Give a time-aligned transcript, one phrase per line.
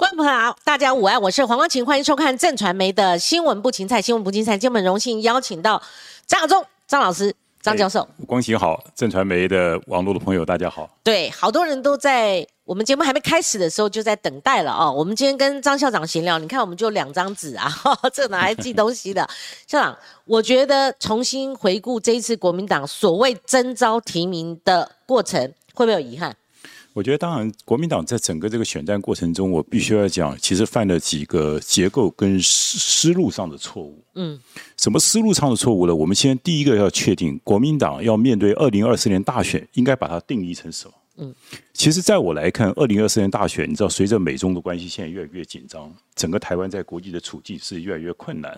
[0.00, 5.80] 观众朋友好，大家午安，我是黄光琴，欢迎收看正传媒的新闻不芹菜，新闻不芹菜，今天我们荣幸邀请到
[6.26, 7.34] 张亚中张老师。
[7.60, 10.88] 张教授，光行好，正传媒的网络的朋友大家好。
[11.04, 14.90] 对，好多人都在我们节目还没开始的时候就在等待了哦。
[14.90, 17.70] 我们今天跟张校长闲聊，你看我们就两张纸啊，
[18.14, 19.28] 这哪来记东西的？
[19.68, 25.38] 校长，我觉得重新回顾这一次国民党所谓征召提名的过程，
[25.74, 26.34] 会不会有遗憾？
[26.92, 34.04] 我觉得，当然，国民党在整个这个选战过程中，我必须要讲，其实犯了几个结构跟思思路上的错误。
[34.16, 34.38] 嗯，
[34.76, 35.94] 什么思路上的错误呢？
[35.94, 40.94] 我们先第一个要确定，国民党要面对二零二四年大选，应该把它定义成什么？
[41.16, 41.34] 嗯，
[41.72, 48.56] 其实，在我来看，二零二四年大选，你知道，随着美中的关系现在越来越紧张，整个台湾在国际的处境是越来越困难。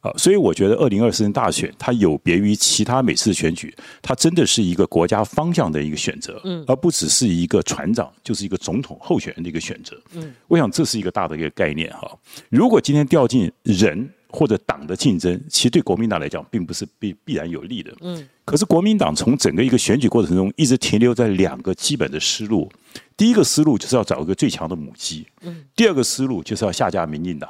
[0.00, 12.10] 啊，所以我觉得二零二四年大选它有别于其他每次选举，它真的是一个国家方向的一个选择，嗯，而不只是一个船长，就是一个总统候选人的一个选择，嗯，我想这是一个大的一个概念哈。
[12.48, 22.68] 如果今天掉进人或者党的竞争，其实对国民党来讲并不是必必然有利的，嗯，可是国民党从整个一个选举过程中一直停留在两个基本的思路，
[23.16, 27.48] 第一个思路就是要找一个最强的母鸡，嗯，第二个思路就是要下架民进党。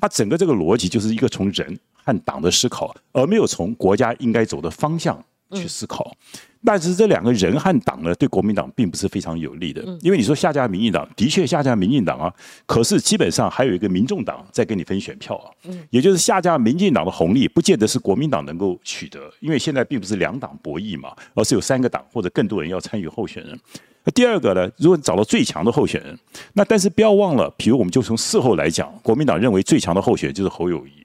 [0.00, 6.16] 它整个这个逻辑就是一个从人和党的思考，而没有从国家应该走的方向去思考。
[6.64, 9.82] 但是这两个人和党呢，对国民党并不是非常有利的。
[10.00, 12.32] 因为你说下架民进党，的确下架民进党啊，
[12.66, 15.50] 可是基本上还有一个民众党在跟你分选票啊。
[15.90, 23.58] 也就是下架民进党的红利，不见得是国民党能够取得，因为现在并不是两党博弈嘛，而是有三个党或者更多人要参与候选人。
[24.04, 24.68] 那第二个呢？
[24.78, 26.18] 如果你找到最强的候选人，
[26.54, 31.01] 那但是不要忘了，比如我们就从事后来讲，国民党认为最强的候选人就是侯友谊。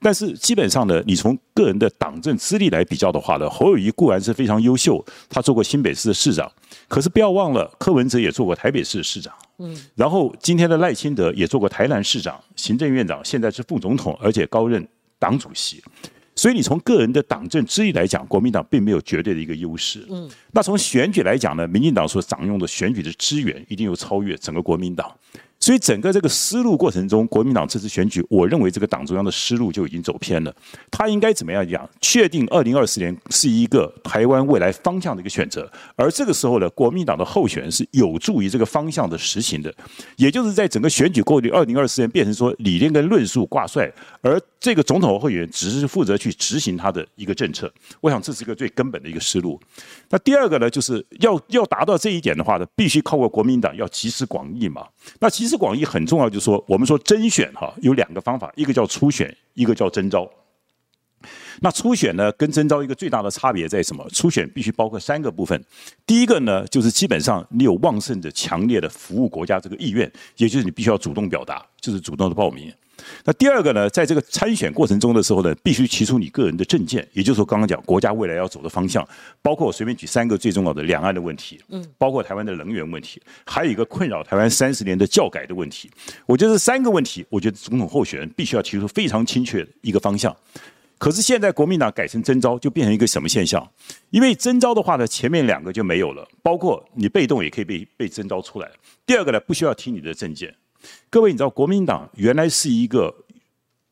[0.00, 6.50] 但是基本上呢，你从个人的党政资历来比较的话呢，侯友谊固然是非常优秀，他做过新北市的市长，
[6.86, 9.32] 可是不要忘了，柯文哲也做过台北市的市长。
[9.58, 9.76] 嗯。
[9.94, 14.86] 然后今天的赖清德也做过台南市长、行政院长，现在是副总统，而且高任
[15.18, 15.82] 党主席。
[16.38, 20.06] 所以你从个人的党政资历来讲，国民党并没有绝对的一个优势。
[20.10, 25.10] 嗯，那从选举来讲呢，民进党所掌用的选举的资源一定有超越整个国民党。
[25.66, 30.54] 所以整个这个思路过程中，国民党这次选举，我认为这个党中央的思路就已经走偏了。
[30.92, 31.90] 他应该怎么样讲？
[32.00, 39.74] 确定二零二四年是一个台湾未来方向的一个选择，而这个时候呢，国民党的候选人是有助于这个方向的实行的。
[40.14, 47.68] 也就是在整个选举过程，二零二四年变成说理念跟论述挂帅，而这个总统候选人只是负责去执行他的一个政策。
[48.00, 49.60] 我想这是一个最根本的一个思路。
[50.10, 54.86] 那第二个呢，就是要要达到这一点的话呢，必须靠过国民党要集思广益嘛。
[55.18, 60.28] 那其实广义很重要，就是说，我们说甄选哈有两个方法，一个叫初选，一个叫征招。
[61.60, 64.06] 那初选呢，跟征招一个最大的差别在什么？
[64.10, 65.60] 初选必须包括三个部分，
[66.06, 72.72] 第一个呢，就是基本上你有旺盛的、强烈的服务国家这个意愿，也就是你必须要主动表达，就是主动的报名。
[73.24, 79.06] 那第二个呢，在这个参选过程中的时候呢，必须提出你个人的政见，也就是说刚刚讲国家未来要走的方向，
[79.42, 85.90] 包括我随便举三个最重要的两岸的问题，嗯，包括台湾的能源问题，还有一个困扰台湾三十年的教改的问题。
[86.26, 90.34] 我觉得这三个问题，我觉得总统候选人必须要提出非常清确的一个方向。
[90.98, 93.70] 可是现在国民党改成征召，就变成一个什么现象？
[94.08, 98.70] 因为征召的话呢，前面两个就没有了，包括你被动也可以被被征召出来。
[99.04, 100.54] 第二个呢，不需要提你的政见。
[101.10, 103.14] 各位，你知道国民党原来是一个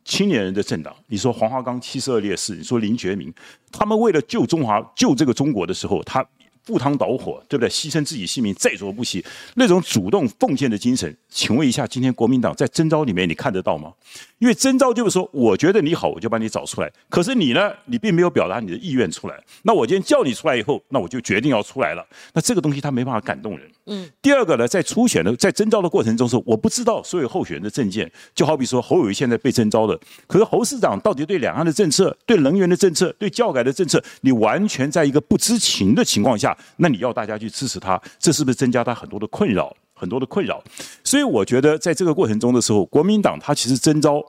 [0.04, 0.94] 青年人的政党。
[1.06, 3.32] 你说黄华岗七十二烈士，你说林觉民，
[3.72, 6.26] 他们为了救中华、救这个中国的时候，他
[6.64, 7.68] 赴汤蹈火，对不对？
[7.68, 9.22] 牺牲自己性命，在所不惜，
[9.54, 11.14] 那种主动奉献的精神。
[11.28, 13.92] 请问一下，今天国民党在征召里面，你看得到吗？
[14.38, 16.90] 因为征召就是说，我觉得你好，我就把你找出来。
[17.10, 19.38] 可是你呢，你并没有表达你的意愿出来。
[19.62, 22.06] 那我今天叫你出来以后，那我就决定要出来了。
[22.32, 23.70] 那这个东西他没办法感动人。
[23.86, 24.08] 嗯。
[24.22, 39.74] 第二个呢，在初选的在征召的过程中是我不知道所有候选人的证件，就好比说侯友谊现在被征召的，可是侯市长到底对两岸的政策、对能源的政策、对教改的政策，你完全在一个不知情的情况下，那你要大家去支持他，这是不是增加他很多的困扰？
[39.96, 40.60] 很多的困扰，
[41.04, 44.20] 所以我觉得在这个过程中的时候，国民党他其实征召，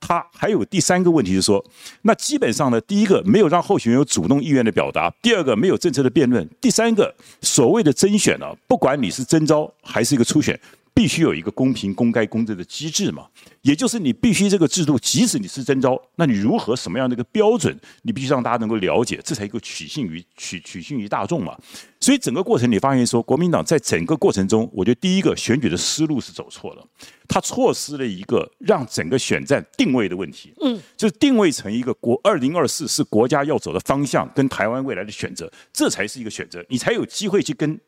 [0.00, 1.64] 他还有第三个问题是说，
[2.02, 10.58] 那基本上呢，第一个没有让候选人有主动意愿的表达，第二个没有政策的辩论，第三个所谓的甄选呢，不管你是征召还是一个初选。
[10.92, 13.26] 必须有一个公平、公开、公正的机制嘛，
[13.62, 21.56] 也就是你必须这个制度，即使你是征招，那你如何什么样的一个标准，你必须让大家能够了解，这才一个取信于取取信于大众嘛。
[22.00, 26.84] 所以整个过程你发现说，国民党在整个过程中，我觉得第一个选举的思路是走错了，
[27.28, 37.78] 他错失了一个让整个选战定位的问题，嗯，就是定位成一个国二零二四是国家要走的方向，跟台湾未来的选择，这才是一个选择，你才有机会去跟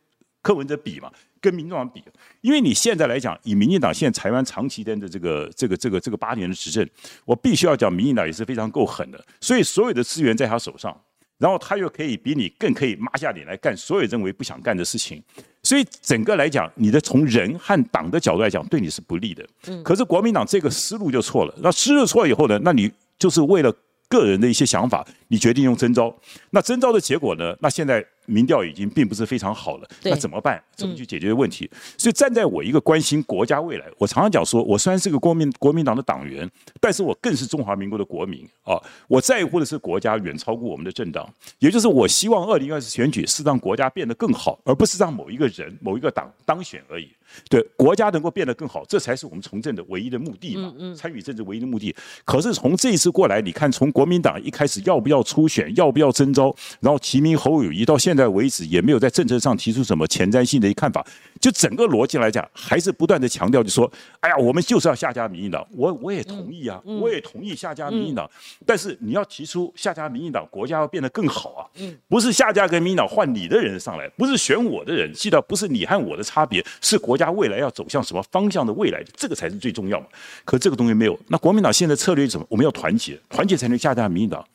[0.42, 1.10] 柯文哲比嘛。
[1.42, 2.02] 跟民进党比，
[2.40, 6.88] 因为你现在来讲，以民进党现在台湾长期的这个这个这个这个八年的执政，
[7.24, 10.96] 我必须要讲，民进党也是非常够狠的，所以所有的资源在他手上，
[11.38, 15.20] 然后他又可以比你更可以抹下脸来干所有认为不想干的事情，
[15.64, 19.44] 所以整个来讲，你的从人和党的角度来讲，对你是不利的。
[19.66, 23.74] 嗯，可是国民党这个思路就错了，那思路错了以后呢，那你就是为了
[24.08, 26.16] 个人的一些想法，你决定用征召，
[26.50, 28.04] 那征召的结果呢，那现在。
[28.26, 30.62] 民调已经并不是非常好了，那怎么办？
[30.76, 31.70] 怎么去解决问题？
[31.98, 36.48] 所以站在我一个关心国家未来，我常常讲说，我虽然是个国民国民党的党员，
[36.80, 38.80] 但是我更是中华民国的国民啊！
[39.08, 41.28] 我在乎的是国家远超过我们的政党，
[41.58, 47.08] 也就是我希望二零二四选举是让国家变得更好，而不是让某一个人、某一个党当选而已。
[47.48, 50.72] 对国家能够变得更好，这才是我们从政的唯一的目的嘛？
[50.96, 51.94] 参与政治唯一的目的。
[52.24, 61.04] 可是从这一次过来，你看，从国民党一开始要不要初选，要不要征召，然后提名侯友谊，到现在为止也没有在政策上提出什么前瞻性的一看法。
[61.42, 63.90] 就整个逻辑来讲，还是不断的强调，就说，
[64.20, 65.66] 哎呀，我们就是要下架民进党。
[65.72, 68.30] 我我也同意啊，我也同意下架民进党。
[68.64, 71.66] 但是你要提出下架民进党，国家要变得更好啊。
[72.06, 80.06] 不是下架跟民进党换你的人上来，不是选我的人，记得不是你和我的差别，是国家未来要走向什么方向的未来，这个才是最重要嘛。
[80.44, 82.46] 可这个东西没有，那国民党现在策略是什么？
[82.48, 84.46] 我们要团结，团结才能下架民进党。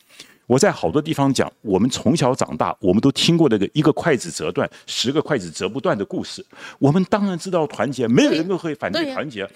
[0.47, 6.43] 我在好多地方讲，我们从小长大，我们都听过那个一个筷子折断，十个筷子折不断的故事。
[6.79, 9.47] 我们当然知道团结，没有人都会反对团结。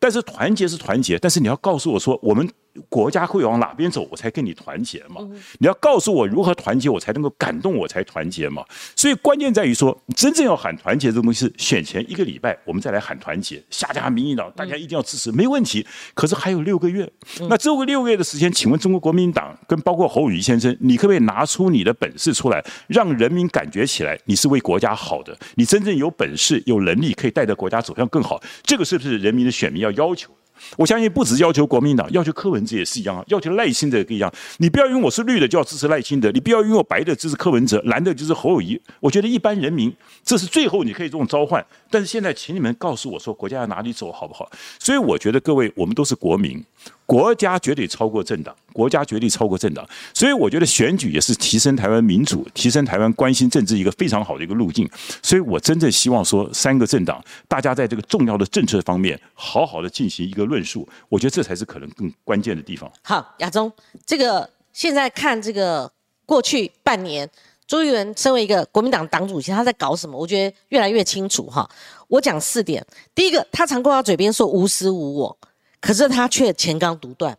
[0.00, 2.48] 但是团结是团结，但是你要告诉我说我们。
[2.88, 5.16] 国家会往哪边走，我才跟你团结嘛？
[5.58, 8.64] 你要告诉我如何团结，我才能够感动，我才团结嘛。
[8.94, 15.84] 所以关键在于说，真正要喊团结这东西，是选前一个礼拜，我们再来喊团结，下家民进党，大家一定要支持，没问题。
[16.14, 17.10] 可是还有六个月，
[17.48, 25.36] 那这个六个月的时间，请问中国国民党跟包括侯友谊先生，你可不可以拿出你的本事出来，让人民感觉起来你是为国家好的？
[25.56, 30.30] 你真正有本事、有能力，可以带着国家走向更好，这个是不是人民的选民要要求？
[30.76, 34.30] 我相信不止要求国民党，要求柯文哲也是一样啊，要求赖清德也一样。
[34.58, 38.78] 你不要因为我是绿的就要支持赖清德，你不要因为我白的支持柯文哲，蓝的就是侯友谊。
[39.00, 39.90] 我觉得一般人民
[40.22, 44.50] 这是最后你可以这种召唤，但是现在请你们告诉我说国家要哪里走好不好？
[44.78, 46.62] 所以我觉得各位我们都是国民。
[47.10, 49.84] 国家绝对超过政党，国家绝对超过政党，
[50.14, 54.88] 所以我觉得选举也是提升台湾民主、提升台湾关心政治一个非常好的一个路径。
[55.20, 62.88] 所以我真正希望说，三个政党大家在这个重要的政策方面，好好的进行一个论述，我觉得这才是可能更关键的地方。
[63.02, 63.72] 好，亚中，
[64.06, 65.90] 这个现在看这个
[66.24, 67.28] 过去半年，
[67.66, 70.16] 朱立伦身为一个国民党党主席，他在搞什么？
[70.16, 71.68] 我觉得越来越清楚哈。
[72.06, 72.86] 我讲四点，
[73.16, 75.36] 第一个，他常挂在嘴边说无私无我。
[75.80, 77.36] 可是他却前刚独断。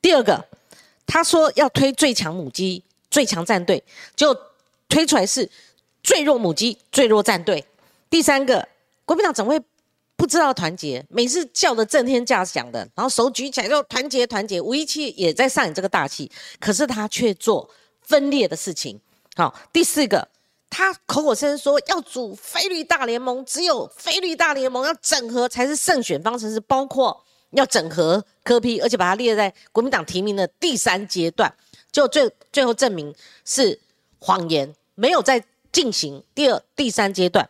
[0.00, 0.46] 第二个，
[1.04, 3.82] 他说要推最强母鸡、最强战队，
[4.14, 4.34] 就
[4.88, 5.50] 推出来是
[6.02, 7.64] 最弱母鸡、最弱战队。
[8.08, 8.66] 第三个，
[9.04, 9.60] 国民党怎么会
[10.14, 11.04] 不知道团结？
[11.08, 14.60] 每次叫的震天价响的，然后手举起来就团结团结。
[14.60, 16.30] 吴一期也在上演这个大戏，
[16.60, 17.68] 可是他却做
[18.02, 19.00] 分裂的事情。
[19.34, 20.28] 好，第四个，
[20.70, 27.20] 他口口声声说要组非绿大联盟，只有非绿大联盟要整合才是胜选方程式，包括。
[27.54, 31.52] 要整合科批，而且把它列在国民党提名的第三阶段，
[31.90, 33.14] 就最最后证明
[33.44, 33.78] 是
[34.18, 35.42] 谎言，没有在
[35.72, 37.48] 进行第二、第三阶段。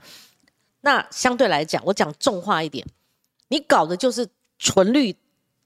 [0.83, 2.87] 那相对来讲，我讲重话一点，
[3.49, 4.29] 你搞的就是
[4.59, 5.17] 纯绿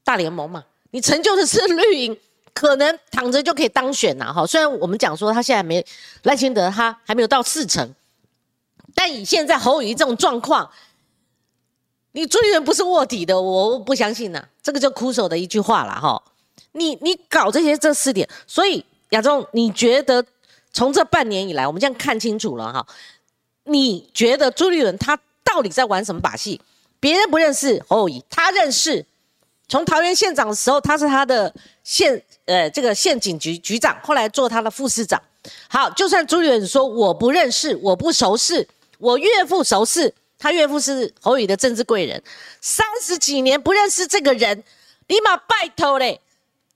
[0.05, 2.19] 大联盟嘛，你成就的是绿营，
[2.55, 4.33] 可能躺着就可以当选呐。
[4.33, 5.85] 哈，虽然我们讲说他现在没
[6.23, 7.93] 赖清德，他还没有到四成，
[8.95, 10.71] 但以现在侯友谊这种状况。
[12.19, 14.45] 你朱立伦不是卧底的，我不相信呐。
[14.61, 16.21] 这个就哭手的一句话了哈。
[16.73, 20.25] 你你搞这些这四点，所以亚中，你觉得
[20.73, 22.85] 从这半年以来，我们这样看清楚了哈。
[23.67, 26.61] 你觉得朱立伦他到底在玩什么把戏？
[26.99, 29.07] 别人不认识侯友谊，他认识。
[29.69, 35.23] 从桃园县长的时候，他是他的县呃这个县警局局长，后来做他的副市长。
[35.69, 40.13] 好，就算朱立伦说我不认识，我不熟识，我岳父熟识。
[40.39, 42.23] 他岳父是侯宇的政治贵人，
[42.61, 44.63] 三十几年不认识这个人，
[45.09, 46.21] 立马拜托嘞！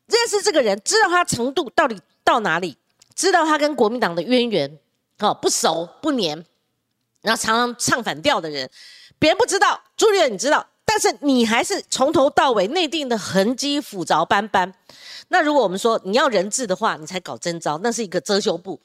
[0.07, 2.77] 认识这个人，知道他程度到底到哪里，
[3.15, 4.79] 知道他跟国民党的渊源，
[5.21, 6.45] 哦，不熟不黏，
[7.23, 8.69] 然后常常唱反调的人，
[9.19, 14.75] 别人不知道，朱立伦你知道，但是你还是从头到尾内定的痕迹复杂斑斑。
[15.29, 18.79] 那如果我们说你要人质的话，你才搞征召，那是一个遮羞布。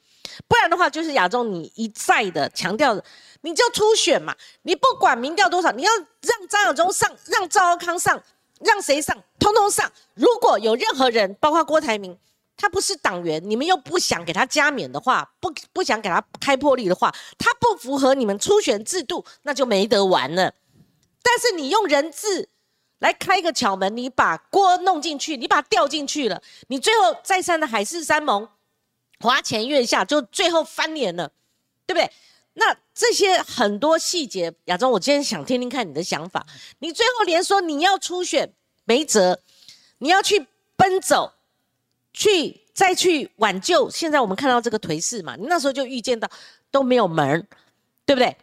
[0.47, 2.97] 不然的话，就是亚洲你一再的强调，
[3.47, 8.21] 你就初选嘛，你不管民调多少，你要让张亚忠上，让赵康上，
[8.59, 9.89] 让谁上，通通上。
[10.15, 12.17] 如果有任何人，包括郭台铭，
[12.57, 20.53] 他不是党员，你们又不想给他加冕的话，不不想给他开破例的话，他不符合你们初选制度，那就没得玩了。
[21.23, 22.49] 但是你用人质
[22.99, 28.49] 来开个巧门，你把锅弄进去，你把它掉进去了，你最后再三的海誓山盟，
[29.21, 31.31] 花前月下，就最后翻脸了，
[31.85, 32.11] 对不对？
[32.57, 36.45] 那这些很多细节，亚中，我今天想听听看你的想法。
[36.79, 38.53] 你最后连说你要初选
[38.85, 39.39] 没辙，
[39.99, 40.45] 你要去
[40.75, 41.33] 奔走。
[42.13, 45.35] 去再去挽救，现在我们看到这个颓势嘛？
[45.35, 46.27] 你那时候就预见到
[46.71, 47.47] 都没有门
[48.07, 48.35] 对不对？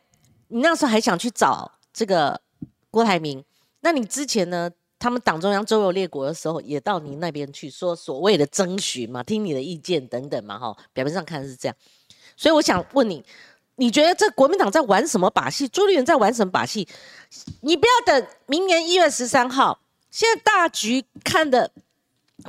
[0.47, 2.40] 你那时候还想去找这个
[2.88, 3.44] 郭台铭，
[3.80, 4.71] 那你之前呢？
[4.97, 11.76] 他们党中央周游列国的时候，也到你那边去说所谓的征询嘛，听你的意见等等嘛，哈，表面上看是这样。
[12.37, 13.23] 所以我想问你，
[13.76, 15.66] 你觉得这国民党在玩什么把戏？
[15.69, 16.87] 朱立伦在玩什么把戏？
[17.62, 21.71] 你不要等明年一月十三号，现在大局看的。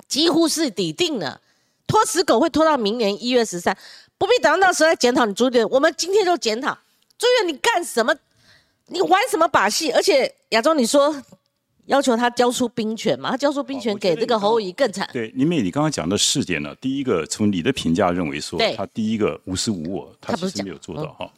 [0.07, 1.39] 几乎是底定了，
[1.85, 3.77] 拖死狗会拖到明年一月十三，
[4.17, 5.69] 不必等到那时候来检讨你朱立伦。
[5.69, 6.75] 我们今天就检讨
[7.19, 8.13] 朱立伦，你干什么？
[8.87, 9.91] 你玩什么把戏？
[9.91, 11.15] 而且亚洲，你说
[11.85, 13.31] 要求他交出兵权嘛？
[13.31, 15.07] 他交出兵权给这个侯友谊更惨。
[15.13, 16.73] 对，林妹，你刚刚讲的事件呢？
[16.81, 21.31] 第一个，从你的评价认为说，他第一个无私无我，他其实没有做到哈。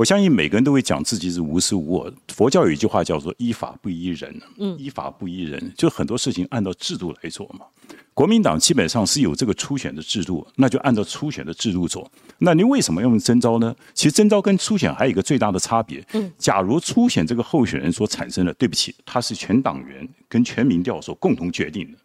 [0.00, 2.10] 我相信每个人都会讲自己是无私无我。
[2.28, 7.66] 佛教有一句话叫做“依法不依人”，嗯，依法不依人，就很多事情按照制度来做嘛。
[8.14, 12.10] 国民党基本上是有这个初选的制度，那就按照初选的制度做。
[12.38, 13.76] 那您为什么要用征召呢？
[13.92, 16.02] 其实征召跟初选还有一个最大的差别。
[16.14, 21.98] 嗯，假如初选这个候选人所产生的，对不起，他是全党员跟全民调所共同决定的。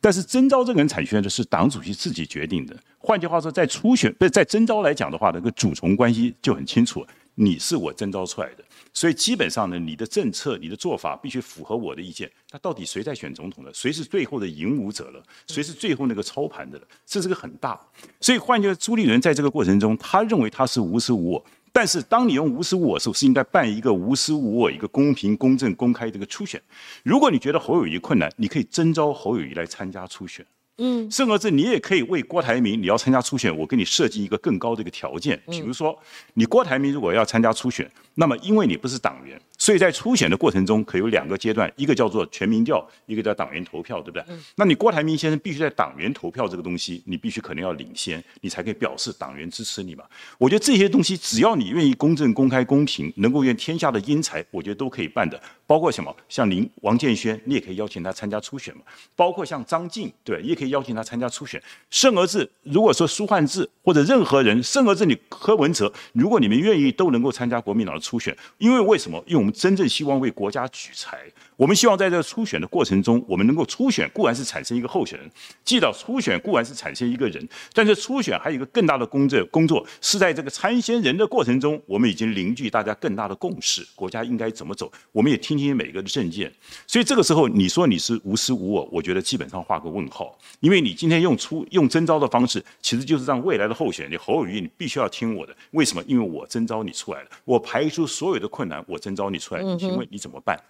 [0.00, 2.74] 但是征召这个人产权的是党主席自己决定的。
[2.98, 7.04] 换句话说，在初选不是在征召来讲的话，那个主从关系就很清楚。
[7.36, 12.30] 你是我征召出来的，所以基本上呢，你的政策、你的做法必须符合我的意见。
[12.52, 13.74] 那到底谁在选总统的？
[13.74, 15.22] 谁是最后的赢武者了？
[15.48, 16.86] 谁是最后那个操盘的了？
[17.04, 17.80] 这是个很大。
[18.20, 21.44] 所以换句话说，朱立伦在这个过程中，他认为他是无私无我。
[21.72, 26.62] 但是当你用无私无我的时候，是应该办一个无私无我、一个公平、公正、公开的一个初选。
[27.02, 30.46] 如果你觉得侯友谊困难，你可以征召侯友谊来参加初选。
[30.78, 35.96] 嗯，甚至你也可以为郭台铭，你要参加初选，我给你设计一个更高的一个条件，比如说，
[36.34, 37.90] 你郭台铭如果要参加初选。
[38.16, 44.24] 那么，因为你不是党员，所以在初选的过程中可有两个阶段，一个叫做全民调，一个叫党员投票，对不对？
[44.54, 50.04] 那你郭台铭先生必须在党员投票这个东西，你必须可能要领先，你才可以表示党员支持你嘛。
[50.38, 55.40] 我觉得这些东西，只要你愿意公正、公开、公平，能够愿天下的英才，我觉得都可以办的。
[55.66, 56.14] 包括什么？
[56.28, 58.82] 像您王建轩，你也可以邀请他参加初选嘛。
[59.16, 61.60] 包括像张晋，对，也可以邀请他参加初选。
[61.90, 68.04] 甚而至，如果说苏焕智或者任何人，甚而至你柯文哲，如果你们愿意，都能够参加国民党的。
[68.04, 69.16] 初选，因为为什么？
[69.26, 71.18] 因为我们真正希望为国家举才。
[71.56, 75.30] 我们希望在这个初选的过程中，我们能够初选固然是产生一个候选人，
[75.64, 86.52] 记到初选固然是产生一个人，但是初选还有一个更大的工作工作是在这个参选人的过程中，我们已经凝聚大家更大的共识，国家应该怎么走，我们也听听每个的政见。
[86.88, 95.56] 所以这个时候你说你是无私无我，我觉得基本上画个问号，因为你今天用出用征召的方式，其实就是让未来的候选人侯友谊你必须要听我的。
[95.70, 96.02] 为什么？
[96.08, 100.60] 因为我征召你出来了，我排除所有的困难，我征召你出来，请问你怎么办？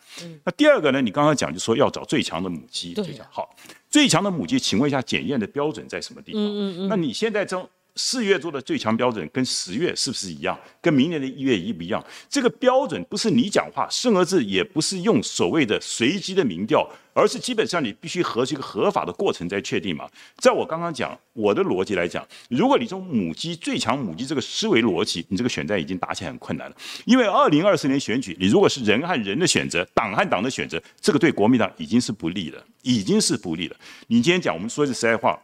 [0.44, 0.73] 那第二。
[0.74, 3.54] 第二个呢，你刚刚讲就说要找最强的母鸡，最强好，
[3.88, 6.42] 最强的母鸡，请问一下检验的标准在什么地方？
[6.42, 6.88] 嗯嗯嗯。
[6.88, 10.58] 那你现在中四月做的最强标准跟十月是不是一样？
[10.80, 12.04] 跟明年的一月一不一样？
[12.28, 16.88] 这个标准不是你讲话，甚至也不是用所谓的随机的民调。
[17.14, 20.10] 而是基本上你必须合这个合法的过程再确定嘛。
[20.38, 26.76] 在我刚刚讲我的逻辑来讲，如果你从母鸡最强母鸡这个思维逻辑，你这个选战已经打起来很困难了。
[27.04, 33.76] 因为二零二四年选举，你如果是人和人的选择，党和党的选择，这个对国民党已经是不利了，已经是不利了。
[34.08, 35.40] 你今天讲，我们说句实在话，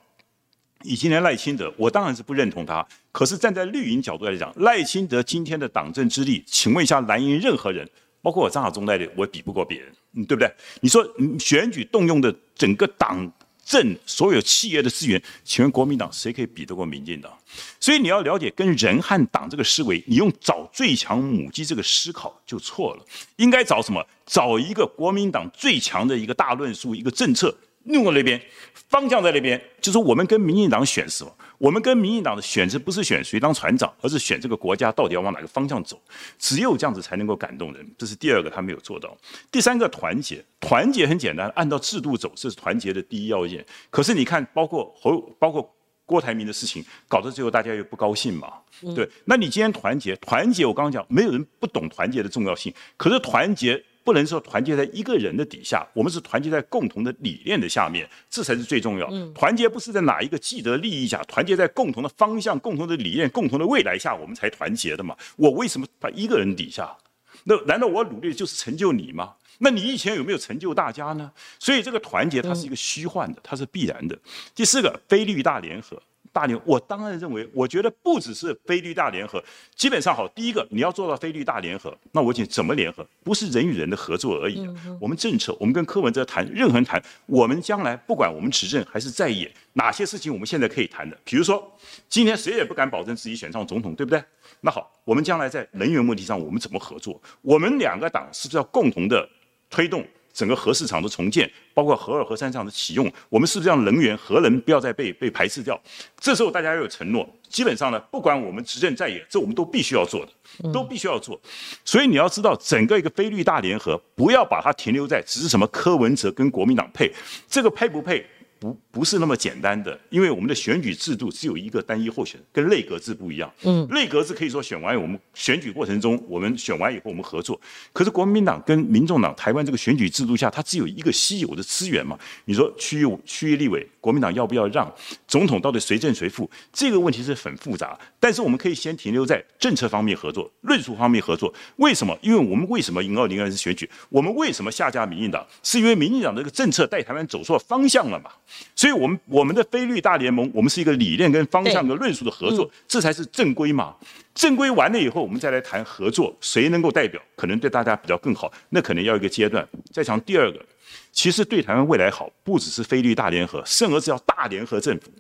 [0.83, 2.87] 以今天赖清德，我当然是不认同他。
[3.13, 7.89] 可是站在绿营角度来讲，赖清德今天的党政之力，请问一下蓝营任何人，
[8.23, 9.93] 包括我张亚中在内，我比不过别人。
[10.15, 10.53] 嗯，对不对？
[10.81, 11.07] 你说
[11.39, 13.31] 选举动用的整个党
[13.65, 17.31] 政所有企业的资源，请问国民党谁可以比得过民进党？
[17.79, 23.05] 所以你要了解跟人和党这个思维，你用找最强母鸡这个思考就错了。
[23.37, 24.05] 应该找什么？
[24.25, 27.55] 找一个国民党最强的一个大论述，一个政策。
[27.85, 28.41] 用在那边，
[28.89, 31.35] 方向在那边，就是我们跟民进党选什么？
[31.57, 36.01] 我们跟民进党的选择不是选谁当船长，而是选这个国家到底要往哪个方向走。
[36.39, 37.87] 只有这样子才能够感动人。
[37.99, 39.17] 这是第二个，他没有做到。
[39.51, 43.65] 第三个，团结，团结很简单，按照制度走，这是团结的第一要件。
[43.91, 48.53] 可是你看，包括侯，包括郭台铭的事情，搞到最后大家又不高兴嘛？
[48.95, 49.09] 对。
[49.25, 52.73] 那你今天团结，团结，我刚刚讲，没有人不懂团结的重要性。
[52.99, 53.83] 可是团结。
[54.03, 59.09] 不能说团结在一个人的底下，我们是团结在共同的理念的下面，这才是最重要。
[59.33, 65.17] 团结不是在哪一个既得利益下，团结在共同的方向、共同的理念、共同的未来下，我们才团结的嘛。
[65.37, 66.97] 我为什么把一个人底下？
[67.45, 69.35] 那难道我努力就是成就你吗？
[69.59, 71.31] 那你以前有没有成就大家呢？
[71.59, 74.19] 所以这个团结它是一个虚幻的，它是必然的。
[74.55, 76.03] 第四个，非绿大联合。
[76.33, 79.43] 大联，我当然认为，我觉得不只是非绿大联合，
[79.75, 80.29] 基本上好。
[80.29, 83.07] 第一个，你要做到非绿大联合，那我讲怎么联合？
[83.25, 84.67] 不是人与人的合作而已。
[85.01, 91.19] 我们政策，我们跟柯文哲谈，任何人谈，我们将来不管我们执政还是在野，哪些事情我们现在可以谈的？
[91.25, 91.77] 比如说，
[92.09, 94.23] 今天谁也不敢保证自己选上总统，对不对？
[94.61, 97.21] 那好，我们将来在能源问题上，我们怎么合作？
[97.43, 99.29] 我们两个党是不是要共同的
[99.69, 100.07] 推动？
[100.33, 105.81] 整个核市场的重建，包括核二、核三厂的启用，我们是不是让能源、核能不要再被被排斥掉？
[106.19, 107.29] 这时候大家要有承诺。
[107.49, 111.41] 基本上呢，不管我们执政在野，这我们都必须要做的，都必须要做。
[111.85, 117.13] 所以你要知道，整个一个非绿大联合，不要把它停留在只是什么柯文哲跟国民党配，
[117.49, 118.25] 这个配不配？
[118.61, 123.51] 不不是那么简单的，因为我们的选举制度只有一个单一候选人，跟内阁制不一样。
[123.63, 127.59] 嗯，内阁制可以说选完，我们选举过程中，我们选完以后我们合作。
[127.95, 132.19] 可是国民党跟民众党台湾这个选举制度下，它只有一个稀有的资源嘛？
[132.45, 134.93] 你说区域区域立委，国民党要不要让？
[135.27, 136.49] 总统到底谁正谁负？
[136.71, 137.99] 这个问题是很复杂。
[138.19, 141.51] 但是我们可以先停留在政策方面合作，论述方面合作。
[141.77, 142.15] 为什么？
[142.21, 143.89] 因为我们为什么赢二零二四选举？
[144.11, 145.47] 我们为什么下架民进党？
[145.63, 148.31] 是因为民进党这个政策带台湾走错方向了嘛？
[148.75, 153.95] 所以，我们我们的菲律大联盟，我们是一个理念跟方向的论述的合作，这才是正规嘛。
[154.35, 159.67] 正规完了以后，我们再来谈合作，谁能够代表，可能对大家比较更好，那可能要一个阶段。
[159.93, 160.65] 再讲第二个，
[161.13, 165.11] 其实对台湾未来好，不只是菲律大联合，甚而是要大联合政府。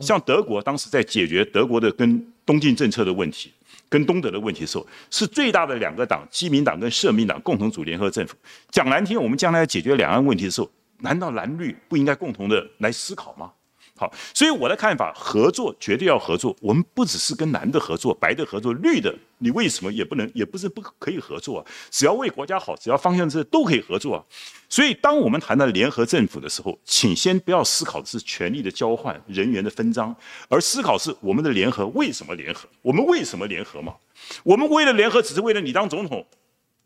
[0.00, 3.52] 像德国当时在解决德国的跟东进政策的问题，
[3.88, 8.34] 跟东德的问题的时候，是最大的两个党，基民党跟社民党共同组联合政府。
[8.70, 10.70] 讲难听，我们将来解决两岸问题的时候。
[11.00, 13.52] 难道蓝绿不应该共同的来思考吗？
[13.96, 16.54] 好，所以我的看法，合作绝对要合作。
[16.60, 21.66] 我们不只是跟蓝的合作，白的合作，绿的你为什么也不能，也不是不可以合作啊？
[21.90, 24.22] 只要为国家好，只要方向是都可以合作啊。
[24.68, 30.14] 所以，当我们谈到联合政府的时候，请先不要思考的是权力的交换、人员的分赃，
[30.48, 32.68] 而思考是我们的联合为什么联合？
[32.82, 33.96] 我们为什么联合嘛？
[34.44, 36.24] 我们为了联合，只是为了你当总统。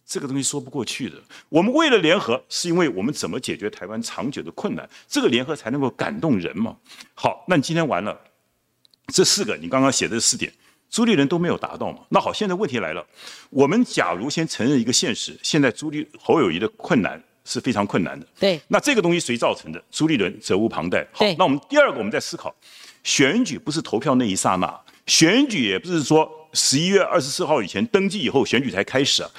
[0.06, 1.16] 这个东西说不过去的。
[1.48, 6.76] 我们为了联合，是因为我们怎么解决台湾长久的困难，这个联合才能够感动人嘛。
[7.14, 8.18] 好，那你今天完了，
[9.08, 10.52] 这四个你刚刚写的四点，
[10.90, 12.00] 朱立伦都没有达到嘛？
[12.10, 13.06] 那好，现在问题来了，
[13.50, 18.26] 我们假如先承认一个现实，现在朱立侯友谊的困难是非常困难的。
[18.38, 18.60] 对。
[18.68, 19.82] 那这个东西谁造成的？
[19.90, 21.06] 朱立伦责无旁贷。
[21.12, 22.54] 好，那我们第二个我们在思考，
[23.02, 29.30] 选举不是投票那一刹那，选举也不是说十一月二十四号以前登记以后选举才开始啊。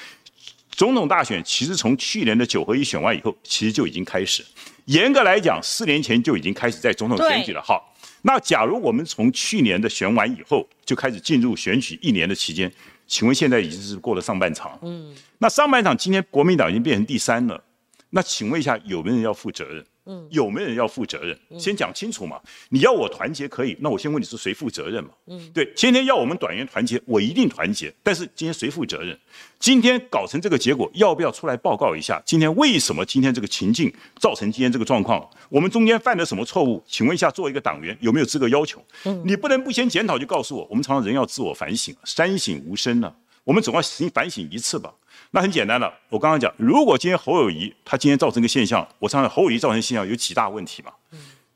[0.76, 4.44] 总统大选其实从去年的九合一选完以后，其实就已经开始。
[4.86, 7.62] 严格来讲，四年前就已经开始在总统选举了。
[7.62, 12.72] 好，那假如我们从去年的选完以后就开始进入选举一年的期间，
[13.08, 14.78] 请问现在已经是过了上半场。
[14.82, 17.64] 嗯，那上半场今天国民党已经变成第三了。
[18.10, 19.86] 那请问一下，有没有人要负责任？
[20.06, 21.38] 嗯，有没有人要负责任？
[21.60, 22.42] 先讲清楚嘛。
[22.70, 25.12] 你要我团结可以，那我先问你是谁负责任嘛？
[25.28, 27.94] 嗯，对，今天要我们短员团结，我一定团结。
[28.04, 29.18] 但是今天谁负责任？
[29.60, 32.22] 今天搞成这个结果，要不要出来报告一下？
[32.26, 35.26] 今天为什么今天这个情境造成今天这个状况？
[35.48, 36.84] 我们中间犯了什么错误？
[36.86, 38.84] 请问一下，作为一个党员，有没有资格要求？
[39.06, 40.68] 嗯，你不能不先检讨就告诉我。
[40.70, 43.13] 我们常常人要自我反省，三省吾身呢，
[43.46, 44.94] 我们总要先反省一次吧。
[45.36, 50.91] 那很简单了，我刚刚讲，如果今天侯友谊他今天造成一个现象，我常常侯友谊造成现象有几大问题嘛。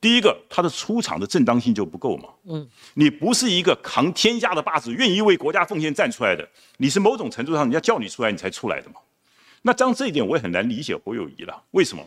[0.01, 2.29] 第一个，他的出场的正当性就不够嘛。
[2.45, 2.67] 嗯。
[2.95, 8.95] 你不是一个扛天下的霸主，愿意为国家奉献站出来的，你是某种程度上人家叫你出来你才出来的嘛。
[9.61, 11.63] 那这样这一点我也很难理解侯友谊了。
[11.71, 12.03] 为什么？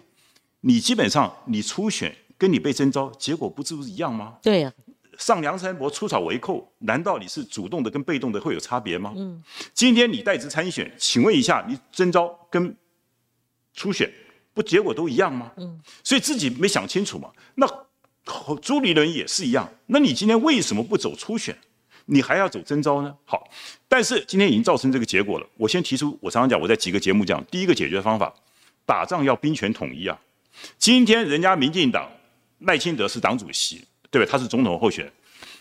[0.62, 4.34] 你基本上你初选跟你被征召结果不是一样吗？
[4.42, 4.72] 对呀。
[5.20, 9.12] 上梁山伯出草为寇，难道你是主动的跟被动的会有差别吗？
[9.14, 9.40] 嗯，
[9.74, 12.74] 今天你代职参选，请问一下，你征召跟
[13.74, 14.10] 初选
[14.54, 15.52] 不结果都一样吗？
[15.58, 17.30] 嗯，所以自己没想清楚嘛。
[17.56, 17.68] 那
[18.62, 21.54] 朱立伦也是一样，那你今天为什么不走初选，
[22.06, 23.14] 你还要走征召呢？
[23.26, 23.46] 好，
[23.88, 25.46] 但是今天已经造成这个结果了。
[25.58, 28.34] 我先提出，我常常讲，我在几个节目讲，第一个解决方法，
[28.86, 30.18] 打仗要兵权统一啊。
[30.78, 32.10] 今天人家民进党
[32.60, 33.84] 赖清德是党主席。
[34.10, 34.28] 对吧？
[34.30, 35.12] 他是总统候选人，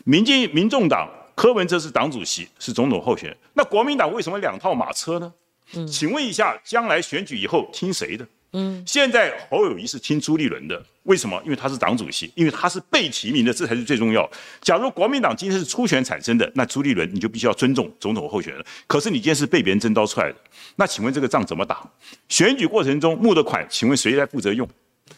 [0.04, 3.38] 民进民众党柯文哲是党主席，是总统候选人。
[3.54, 5.32] 那国民党为什么两套马车呢？
[5.76, 8.28] 嗯请问一下，将来选举以后听谁的？
[8.54, 11.40] 嗯，现在侯友谊是听朱立伦的，为什么？
[11.46, 14.28] 因为他是党主席，因为他是被提名的，这才是最重要。
[14.62, 18.66] 假如国民党今天是初选产生的，那朱立伦你就必须要尊重总统候选人。
[18.88, 20.36] 可是你今天是被别人征召出来的，
[20.78, 21.88] 那请问这个仗怎么打？
[22.28, 24.68] 选举过程中募的款，请问谁来负责用？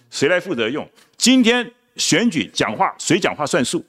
[0.09, 0.85] 谁来负责用？
[1.15, 3.83] 今天选举讲话谁讲话算数？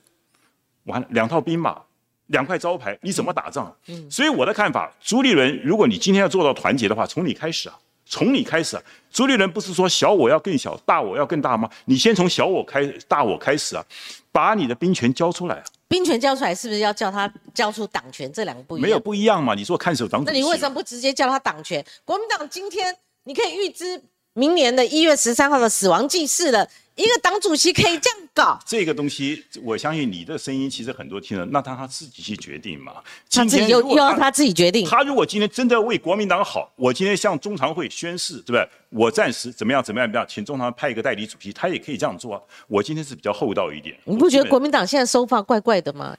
[0.85, 1.81] 完了，两套兵马，
[2.27, 3.75] 两块招牌，你怎么打仗？
[3.87, 7.79] 嗯，所以我的看法，朱立伦，如果你今天要做到团结的话，从你开始啊。
[8.05, 11.71] 从你开始啊，朱立伦不是说小我要更小，大我要更大吗？
[11.87, 13.83] 你先从小我开，大我开始啊，
[14.31, 15.65] 把你的兵权交出来啊。
[15.88, 18.31] 兵权交出来是不是要叫他交出党权？
[18.31, 18.87] 这两个不一样。
[18.87, 19.55] 没有不一样嘛？
[19.55, 21.83] 你说看守党，那你为什么不直接叫他党权？
[22.05, 24.03] 国民党今天你可以预知
[24.35, 26.68] 明年的一月十三号的死亡祭祀了。
[26.95, 32.92] 一个党主席可以这样搞，这个东西我相信你的声音其实很多听了，那他他自己去决定嘛。
[33.31, 34.87] 他自己又又要他自己决定。
[34.87, 38.68] 他如果今天真的为国民党好，我今天向中常会宣誓，对不对？
[38.90, 42.40] 我暂时怎么样怎么样怎么样，请中常派一个代理主席，他也可以这样做啊。
[42.68, 43.97] 我今天是比较厚道一点。
[44.05, 46.14] 你不觉得国民党现在收发怪怪的吗？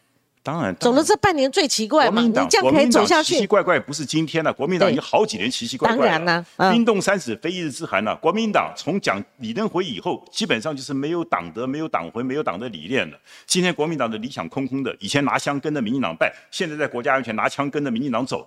[0.46, 3.36] 当然，走了这半年最奇怪嘛，你这样可以走下去。
[3.36, 6.10] 奇奇怪怪不是今天了，国民党已经好几年奇奇怪怪。
[6.10, 8.14] 当然了，冰冻三尺非一日之寒了。
[8.18, 13.18] 国民党从讲李登辉以后，基本上就是没有党德、没有党魂、没有党的理念了。
[13.46, 18.46] 今天国民党的理想空空的，以前拿枪跟着民进党败，现在在国家安全拿枪跟着民进党走，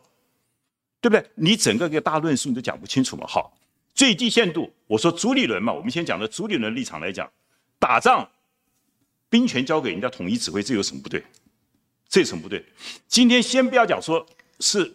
[1.00, 1.24] 对不对？
[1.36, 3.26] 你整个个大论述你都讲不清楚嘛。
[3.26, 3.56] 好，
[3.94, 7.26] 最低限度，我说朱立伦嘛，我们先讲的朱立伦立场来讲，
[7.78, 8.28] 打仗
[9.30, 11.24] 兵权交给人家统一指挥，这有什么不对？
[12.08, 12.64] 这层不对？
[13.08, 14.24] 今天先不要讲说
[14.60, 14.94] 是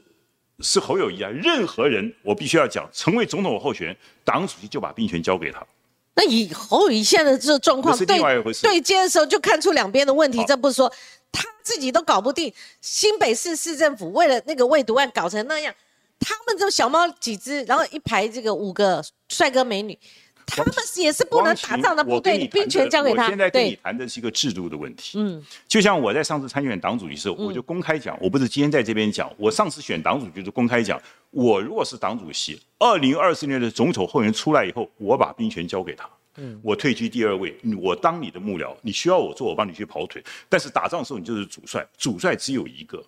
[0.59, 5.65] 是侯友谊啊，任何人我必须要讲，成为总统候选人，党主席就把兵权交给他。
[6.13, 8.19] 那以侯友谊现在的这个状况，对
[8.61, 10.43] 对接的时候就看出两边的问题。
[10.45, 10.91] 这不是说
[11.31, 15.73] 他自己都搞不定，新北市市政府为了那个未读案搞成那样，
[16.19, 19.97] 他们这小猫几只，然后一排这个五个帅哥美女。
[20.45, 23.23] 他们也是不能打仗的部队，你兵权交给他。
[23.23, 25.19] 我现在跟你谈的是一个制度的问题。
[25.19, 36.09] 嗯，就像我在上次参选党主席时候，我就公开讲，我不是今天在这边讲，我上次选党主席就是公开讲，我如果是党主席，二零二四年的总统候选人出来以后，我把兵权交给他。
[36.37, 40.23] 嗯，我退居第二位，我当你的幕僚，你需要我做，我帮你去跑腿。
[40.47, 43.03] 但是打仗的时候，你就是主帅，主帅只有一个。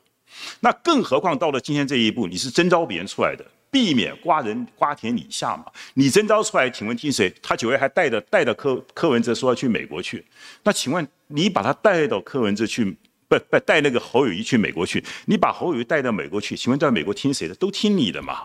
[0.60, 3.46] 那更何况到了今天这一步，你是征召别人出来的。
[3.74, 5.66] 避免瓜人瓜田李下嘛？
[5.96, 7.34] 你征召出来，请问听谁？
[7.42, 10.24] 他九月还带着带着柯柯文哲说要去美国去，
[10.62, 12.96] 那请问你把他带到柯文哲去，
[13.28, 15.04] 不不带那个侯友谊去美国去？
[15.26, 17.56] 你把侯友谊带到美国去，请问在美国听谁的？
[17.56, 18.44] 都听你的嘛？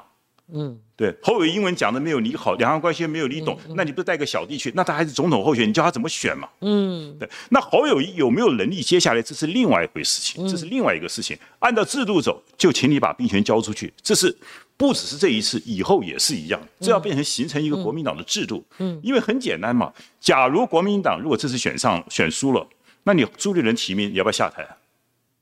[0.51, 4.73] 嗯，对，侯友谊英文讲的没有你好，两岸关系没有你懂，那你不带个小弟去？
[4.75, 6.49] 那他还是总统候选，你叫他怎么选嘛？
[6.63, 8.81] 嗯，对，那侯友谊有没有能力？
[8.81, 11.39] 接下来这是另外一回事情，这是另外一个事情。
[11.59, 14.35] 按照制度走，就请你把兵权交出去，这是。
[14.79, 18.65] 不只是这一次，以后也是一样，这要变成形成一个国民党的制度。
[18.79, 22.65] 嗯，因为很简单嘛，假如国民党如果这次选上选输了，
[23.03, 24.65] 那你朱立伦提名，你要不要下台？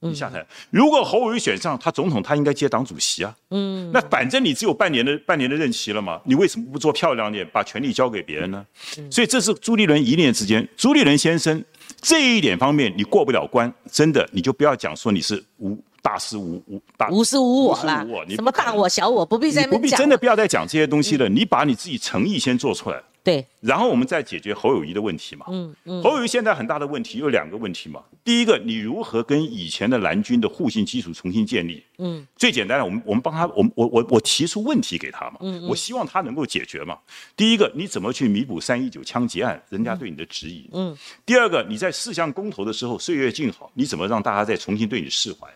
[0.01, 0.45] 你下台。
[0.71, 3.37] 如果侯友宜选上，他总统他应该接党主席啊。
[3.51, 8.65] 嗯，那反正你只有半年的半年的任期了嘛，你为什么不做漂亮点，把权力交给别人呢？
[9.11, 10.67] 所以这是朱立伦一念之间。
[10.77, 11.63] 朱立伦先生
[12.01, 15.77] 这一点方面你过不了关，真的你就不要讲说你是无。
[16.07, 21.29] 大师无无大无师无我啦，什么大我小我不必再不必真的不要再讲这些东西了。
[21.29, 25.47] 你把你自己诚意先做出来，对，然后我们再解决侯友谊的问题嘛。
[25.49, 28.01] 嗯嗯，侯友谊现在很大的问题有两个问题嘛。
[28.23, 31.83] 第一个，你如何跟以前的蓝军的互信基础重新建立？
[31.99, 35.39] 嗯，最简单的，我们我们帮他，我我我我提出问题给他嘛。
[35.41, 36.97] 嗯嗯，我希望他能够解决嘛。
[37.37, 40.71] 第一个，你怎么去弥补三一九枪击案人家对你的质疑？
[40.73, 40.97] 嗯。
[41.25, 45.49] 第二个，你在四项公投的时候岁月静好，你怎么让大家再重新对你释怀？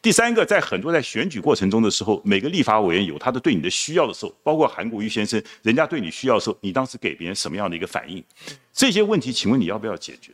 [0.00, 8.22] 第三个，在很多在选举过程中的时候，每个立法委员有他的对你的需要的时候，包括韩国瑜先生，人家对你需要的时候，你当时给别人什么样的一个反应？
[8.72, 10.32] 这些问题，请问你要不要解决？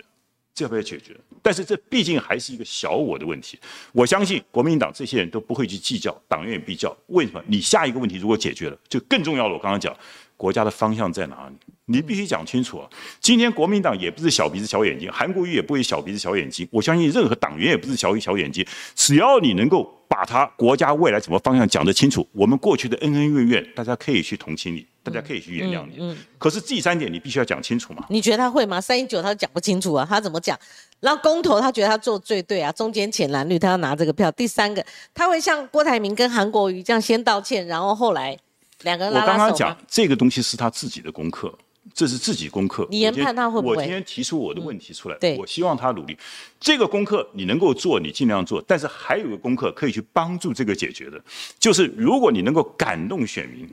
[0.54, 1.16] 这要不要解决？
[1.42, 3.58] 但是这毕竟还是一个小我的问题。
[3.92, 6.96] 我相信国民党这些人都不会去计较，党员也必较。
[7.06, 7.42] 为什么？
[7.46, 9.54] 你下一个问题如果解决了，就更重要了。
[9.54, 9.96] 我刚刚讲。
[10.38, 11.56] 国家的方向在哪里？
[11.90, 12.86] 你必须讲清楚啊！
[13.18, 16.68] 今天国民党也不是小鼻子小眼睛，韩国瑜也不会小鼻子小眼睛。
[16.70, 18.64] 我相信任何党员也不是小小眼睛。
[18.94, 25.96] 只要你能够把他国家未来什么方向讲得清楚，我们过去的恩恩怨怨，大家可以去同情你，大家可以去原谅你。
[25.98, 26.14] 嗯。
[26.36, 28.04] 可是第三点，你必须要讲清楚嘛？
[28.10, 28.78] 你觉得他会吗？
[28.78, 30.58] 三一九他讲不清楚啊，他怎么讲？
[31.00, 34.30] 然后公投他觉得他做最对啊，中间浅蓝绿他要拿这个票。
[34.32, 38.36] 第三个，他会像郭台铭跟韩国瑜这样先道歉，然后后来。
[38.82, 41.52] 两个人我刚刚讲这个东西是他自己的功课，
[41.94, 42.86] 这是自己功课。
[42.90, 43.76] 你研判他会不会？
[43.76, 46.16] 我今天提出我的问题出来，我希望他努力。
[46.60, 48.62] 这个功课你能够做，你尽量做。
[48.66, 51.20] 但是还有个功课可以去帮助这个解决的，
[51.58, 53.68] 就是如果你能够感动选民，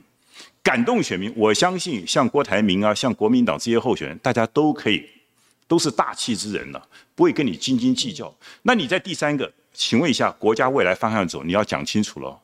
[0.62, 1.32] 感动选民。
[1.36, 5.04] 我相信像郭台铭啊，像国民党这些候选人，大家都可以，
[5.68, 8.34] 都是大气之人了，不会跟你斤斤计较。
[8.62, 12.38] 那你在第三个，请问一下，国家未来方向走，你要讲清楚了。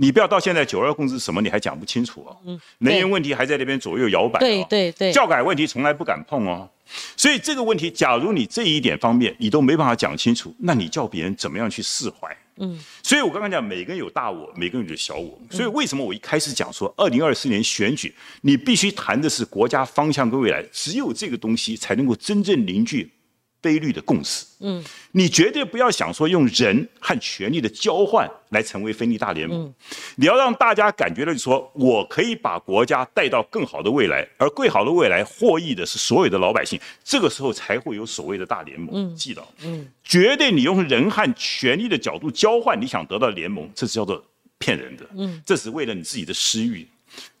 [0.00, 2.36] 你不要到现在九二共识什么你还讲不清楚哦，
[2.78, 6.70] 能源问题还在那边左右摇摆，对对对，教改问题从来不敢碰哦，
[7.16, 12.28] 所以这个问题，假如你这一点方面你都没办法讲清楚，那你叫别人怎么样去释怀？
[12.60, 23.10] 嗯，所以我刚刚讲，每个人有大我，每个人有小我，所以为什么我一开始讲说，二零二四年选举，你必须谈的是国家方向跟未来，只有这个东西才能够真正凝聚。
[23.60, 29.72] 悲律的共识，嗯，你绝对不要想说用人和权力的交换来成为分立大联盟，
[30.16, 38.90] 你要让大家感觉到说，我可以把国家带到更好的未来，而更好的未来获益的是所有的老百姓，这个时候才会有所谓的大联盟。
[38.92, 44.24] 嗯，记得，嗯，绝对你用人和权力的角度交换，你想得到联盟，这是叫做
[44.58, 46.86] 骗人的，嗯，这是为了你自己的私欲。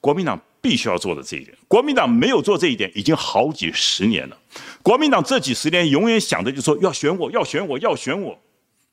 [0.00, 0.40] 国民党。
[0.60, 4.36] 必须要做的这一点，国民党没有做这一点，已经好几十年了。
[4.88, 8.38] 国民党这几十年永远想的就是说要选我，要选我，要选我。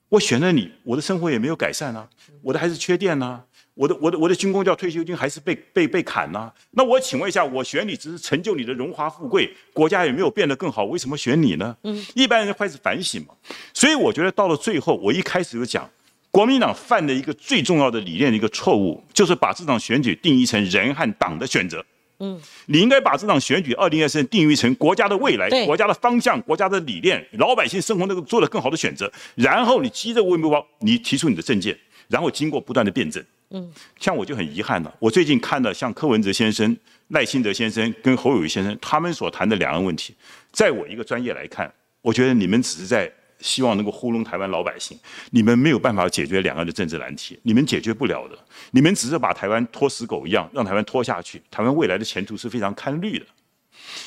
[0.10, 2.06] 我选了你，我的生活也没有改善啊，
[2.42, 3.42] 我的还是缺电呢，
[3.76, 6.52] 我的我的我的军工教退休金还是被被被砍呢。
[6.72, 11.74] 那我请问一下，我选你只是成就你的荣华富贵，国家也没有变得更好，为什么选你呢？
[11.84, 13.34] 嗯，一般人开始反省嘛。
[13.74, 15.90] 所以我觉得到了最后，我一开始就讲。
[16.30, 21.82] 国民党犯的一个最重要的理念的一个错误，就是把这场选举定义成人和党的选择。
[22.20, 29.12] 嗯，你应该把这场选举二零二四定义成国家的未来、国家的方向、国家的理念、老百姓生活能够做的更好的选择。
[29.36, 33.24] 然后你积着微目标，你提出你的政见，然后经过不断的辩证。
[33.50, 36.76] 嗯，像我就很遗憾了，我最近看了像柯文哲先生、
[37.10, 40.16] 赖清德先生跟侯友谊先生他们所谈的两岸问题，
[40.52, 43.12] 在我一个专业来看，我觉得你们只是在。
[43.40, 44.98] 希望能够糊弄台湾老百姓，
[45.32, 48.38] 你们没有办法解决两岸的政治难题，你们解决不了的，
[48.72, 53.26] 你们只是把台湾拖死狗一样，让台湾拖下去，台湾未来的前途是非常堪虑的。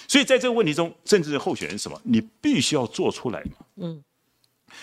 [0.07, 3.53] 所以在这个问题中，政治候选人什么，你必须要做出来嘛。
[3.77, 4.03] 嗯，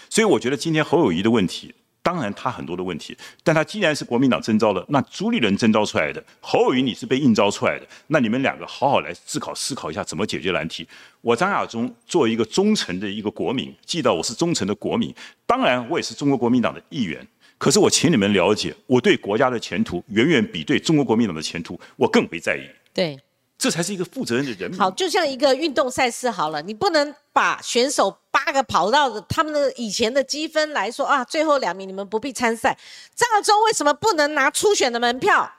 [0.09, 1.73] 所以我觉得今天侯友谊的问题。
[2.05, 10.87] 当然，他很多的问题，但他既然是国民党征召的，那朱立伦征召出来的，侯友谊你是被应召出来的，那你们两个好好来思考思考一下怎么解决难题。
[11.21, 15.11] 我张亚中作为一个忠诚的一个国民，记得我是忠诚的国民，
[15.47, 22.69] 当然我也是中国国民党的一员，可是我请你们了解，我对国家的前途远远比对中国国民党的前途我更为在意。
[22.93, 23.19] 对。
[23.57, 24.77] 这才是一个负责任的人。
[24.77, 32.77] 好，就像一个运动赛事好了，你不能把选手八个跑到的他们的以前的积分来说啊，最后两名你们不必参赛。
[33.15, 35.51] 张亚中为什么不能拿初选的门票？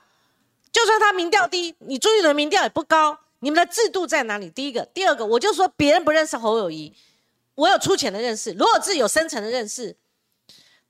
[0.71, 4.51] 就算他民调低，你朱立伦民调也不高，你们的制度在哪里？
[4.51, 6.93] 第一个，第二个，我就说别人不认识侯友谊，
[7.55, 9.97] 我有粗浅的认识，罗尔智有深层的认识。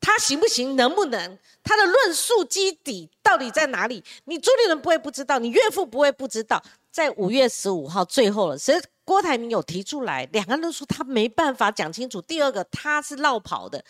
[0.01, 0.77] 他行不行？
[0.77, 1.39] 能不能？
[1.63, 4.05] 他的论述基底到底在哪里？
[4.25, 6.63] 你朱立伦不会不知道，你岳父不会不知道。
[6.97, 12.23] 在五月十五号最后了，所以郭台铭有提出来，两个人都说他没办法讲清楚。
[12.23, 13.85] 第二个，他是绕跑的，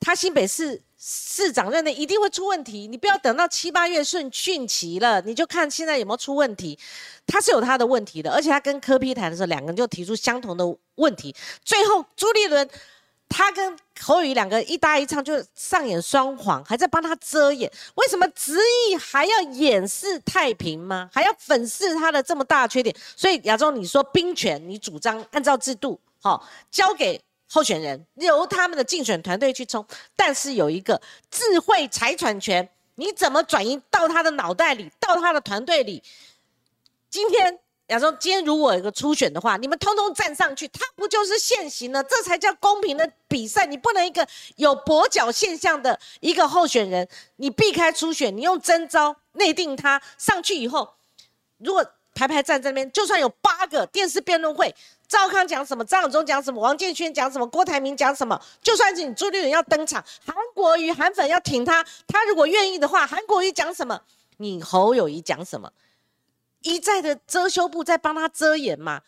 [0.00, 2.88] 他新北市市长任内一定会出问题。
[2.88, 6.78] 你不要等到七八月顺汛期了，你就看现在有没有出问题。
[7.26, 10.64] 他是有他的问题的，而且他跟柯批谈的时候，两个人就提出相同的
[10.94, 11.36] 问题。
[11.62, 12.66] 最后朱立伦。
[13.28, 17.70] 他跟侯宇两个一搭一唱，就上演双簧，还在帮他遮掩。
[17.96, 21.10] 为什么执意还要掩饰太平吗？
[21.12, 22.94] 还要粉饰他的这么大的缺点？
[23.16, 29.84] 所以亚洲，你说兵权，你主张按照制度，好交给候选人，由他们的竞选团队去冲。
[30.14, 36.02] 但是有一个智慧财产权，你怎么转移到他的脑袋里，到他的团队里？
[37.10, 37.58] 今天。
[37.88, 42.02] 亚洲，今天如果有个初选的话，你们通通站上去，他不就是现行了？
[42.02, 43.64] 这才叫公平的比赛。
[43.64, 50.94] 你不能一个有跛脚现象的一个候选人，你避开初选，你用征招内定他上去以后，
[51.58, 54.74] 如果排排站在那边，就算有八个电视辩论会，
[55.06, 64.00] 赵康讲什么，张永忠讲什么，王建轩讲什么，郭台铭讲什么，就算是你朱立伦要登场，韩国瑜、韩粉要挺他，他如果愿意的话，韩国瑜讲什么，
[64.38, 65.70] 你侯友谊讲什么？
[66.62, 69.02] 一再的遮羞布在帮他遮掩嘛，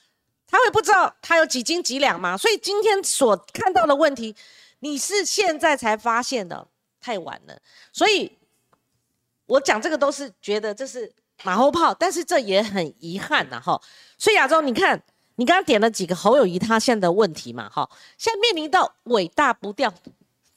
[0.46, 2.36] 他会不知道他有几斤几两吗？
[2.36, 4.34] 所以今天所看到的问题，
[4.80, 6.66] 你是现在才发现的，
[7.00, 7.60] 太晚了。
[7.92, 8.30] 所以
[9.46, 13.80] 我讲这个都是觉得这是马后炮，但是这也很遗憾呐，哈。
[14.16, 15.02] 所以亚洲，你看
[15.36, 19.92] 你刚刚点了几个侯友谊他现在的问题嘛，哈，现在面临到伟大不掉。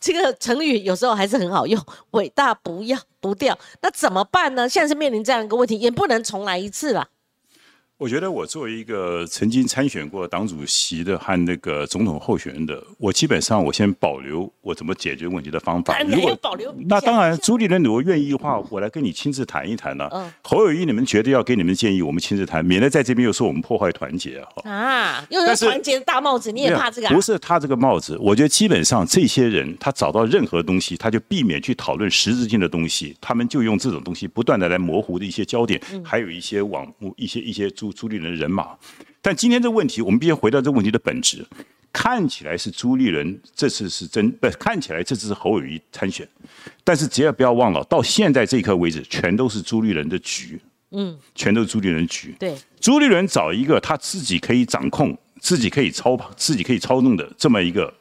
[0.02, 4.68] 这个成语有时候还是很好用，伟大不要不掉，那怎么办呢？
[4.68, 7.08] 现在是面临这样一个问题，也不能重来一次了。
[8.02, 15.96] 我觉得我作为一个曾经参选过党主席的和那个总统候选人的，我基本上我先保留我怎么解决问题的方法。
[16.00, 20.10] 如果保留，那当然，朱立伦如果愿意的话，我来跟你亲自谈一谈呢。
[20.12, 20.34] 嗯。
[20.42, 24.72] 侯友谊，你们觉得要给你们建议，我们亲自谈，免得在这边又说我们破坏团结啊。
[24.72, 27.08] 啊，又是团结的大帽子，你也怕这个？
[27.10, 38.76] 不是他这个帽子，我觉得基本上这些人他找到任何东西，他就避免去讨论实质性的东西，他们就用这种东西不断的来模糊的一些焦点，还有一些网一些一些朱朱立伦的人马。
[39.22, 41.46] 但今天这个问题，我们必须回到这个问题的本质。
[41.94, 46.26] 看起来是朱立伦这次是真，不看起来这次是侯友谊参选，
[46.86, 50.58] 但是只要不要忘了，到现在这一刻为止，全都是朱立伦的局，
[50.92, 52.34] 嗯，全都是朱立伦局。
[52.40, 57.94] 对，朱立伦找一个他自己可以掌控、自己可以操、自己可以操纵的这么一个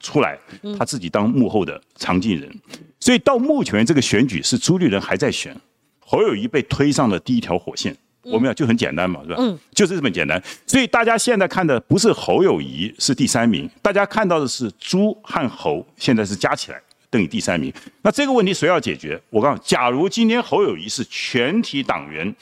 [0.00, 0.36] 出来，
[0.76, 2.52] 他自己当幕后的常进人。
[2.98, 5.56] 所以到目前这个选举是朱立伦还在选，
[6.00, 7.96] 侯友谊被推上了第一条火线。
[8.24, 9.36] 我们要就很简单嘛，是吧？
[9.38, 10.42] 嗯，就是这么简单。
[10.66, 17.72] 所以大家现在看的不是侯友谊是第三名，大家看到的是朱和侯现在是加起来等于第三名。
[18.02, 19.20] 那这个问题谁要解决？
[19.30, 22.34] 我告诉你，假如今天侯友谊是全体党员、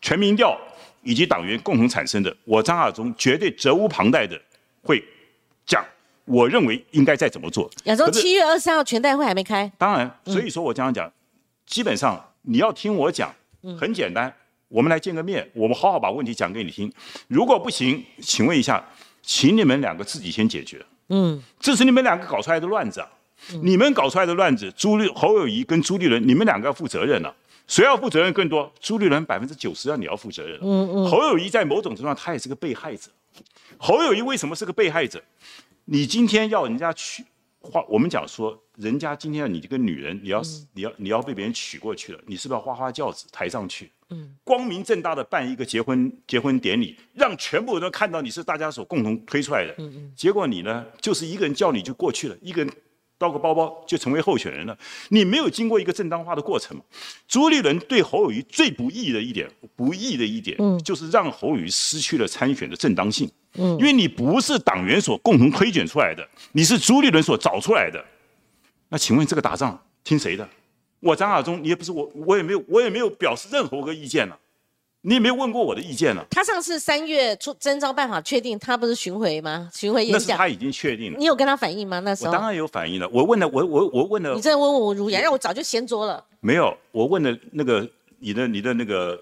[0.00, 0.58] 全民调
[1.02, 4.40] 以及党员共同产生的，我张亚中绝对责无旁贷的
[4.82, 5.02] 会
[5.66, 5.84] 讲，
[6.24, 7.70] 我认为应该再怎么做。
[7.84, 11.10] 亚洲七月二十三号全代会还没开，当然，所以说我这样讲，
[11.66, 13.34] 基本上你要听我讲，
[13.78, 14.32] 很简单。
[14.72, 16.90] 我们来见个面，我们好好把问题讲给你听。
[17.28, 18.82] 如果不行，请问一下，
[19.20, 20.82] 请你们两个自己先解决。
[21.10, 23.08] 嗯，这是你们两个搞出来的乱子啊！
[23.62, 27.34] 你们搞出来的乱子，朱立侯友谊跟朱立伦，你们两个要负责任了。
[27.68, 28.72] 谁要负责任更多？
[28.80, 30.58] 朱立伦百分之九十要你要负责任。
[30.62, 31.10] 嗯嗯。
[31.10, 33.10] 侯友谊在某种程度上，他也是个被害者。
[33.76, 35.22] 侯友谊为什么是个被害者？
[35.84, 37.22] 你今天要人家去。
[37.62, 40.42] 花，我们讲说，人家今天你这个女人，你要
[40.74, 43.90] 你要你要被别人娶过去了，你是不是要花花轿子抬上去？
[44.10, 49.74] 嗯，光明正大的办一个结婚结婚典礼，让全部人都看到你是大家所共同推出来的。
[49.78, 52.72] 嗯嗯，结果你呢，就是一个人叫你就过去了，一个人。
[53.22, 54.76] 包个包包就成为候选人了，
[55.10, 56.82] 你没有经过一个正当化的过程嘛
[57.28, 68.04] 朱立伦对侯友谊最不义的一点，不义的一点，嗯，就是让侯友谊失去了参选的正当性，嗯，因为你不是党员所共同推选出来的，你是朱立伦所找出来的。
[68.88, 70.48] 那请问这个打仗听谁的？
[70.98, 74.36] 我张亚中，你也不是我，我也没有，我也没有表示任何个意见呢。
[75.04, 76.24] 你也没有问过我的意见了。
[76.30, 79.68] 他上次三月出征召办法确定，他不是巡回吗？
[79.74, 81.18] 巡回演讲，那是他已经确定了。
[81.18, 81.98] 你有跟他反映吗？
[82.00, 83.08] 那时候我当然有反映了。
[83.08, 84.34] 我问了，我我我问了。
[84.34, 86.24] 你这问我如言，让我早就掀桌了。
[86.40, 87.88] 没有，我问了那个
[88.20, 89.20] 你的你的那个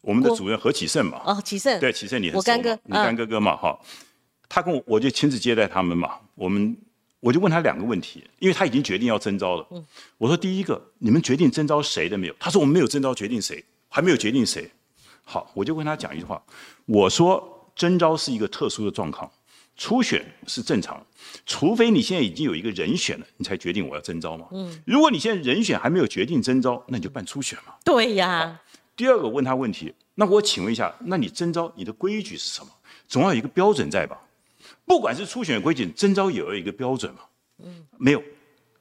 [0.00, 1.20] 我们的主任何启胜嘛。
[1.26, 1.78] 哦，启胜。
[1.78, 3.78] 对，启胜，你我干哥，你干哥哥嘛哈。
[4.48, 6.14] 他跟我我就亲自接待他们嘛。
[6.34, 6.74] 我们
[7.20, 9.66] 我就问他两个问题，因为他已经决定要征召了。
[9.70, 9.84] 嗯。
[10.16, 12.34] 我说第一个，你们决定征召谁的没有？
[12.40, 14.70] 他说我们没有征召，决定谁还没有决定谁。
[15.22, 16.42] 好，我就跟他讲一句话，
[16.86, 19.30] 我说征召是一个特殊的状况，
[19.76, 21.04] 初选是正常，
[21.44, 24.46] 除非你现在已经有一个人选了，你才决定我要征召嘛。
[24.52, 27.74] 嗯，如果你现在人选还没有决定征召，那你就办初选嘛。
[27.84, 28.60] 对呀。
[28.96, 32.70] 第二个问他问题，那我请问一下，那你征召你的规矩是什么？
[33.08, 34.20] 总要有一个标准在吧？
[34.84, 37.20] 不管是初选规矩，征召也要有一个标准嘛。
[37.62, 38.22] 嗯，没有，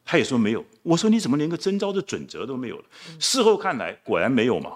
[0.04, 0.66] 他也说没有。
[0.84, 2.86] 我说你怎么连个征召的准则都没有了？
[3.20, 4.76] 事后看来果然没有嘛。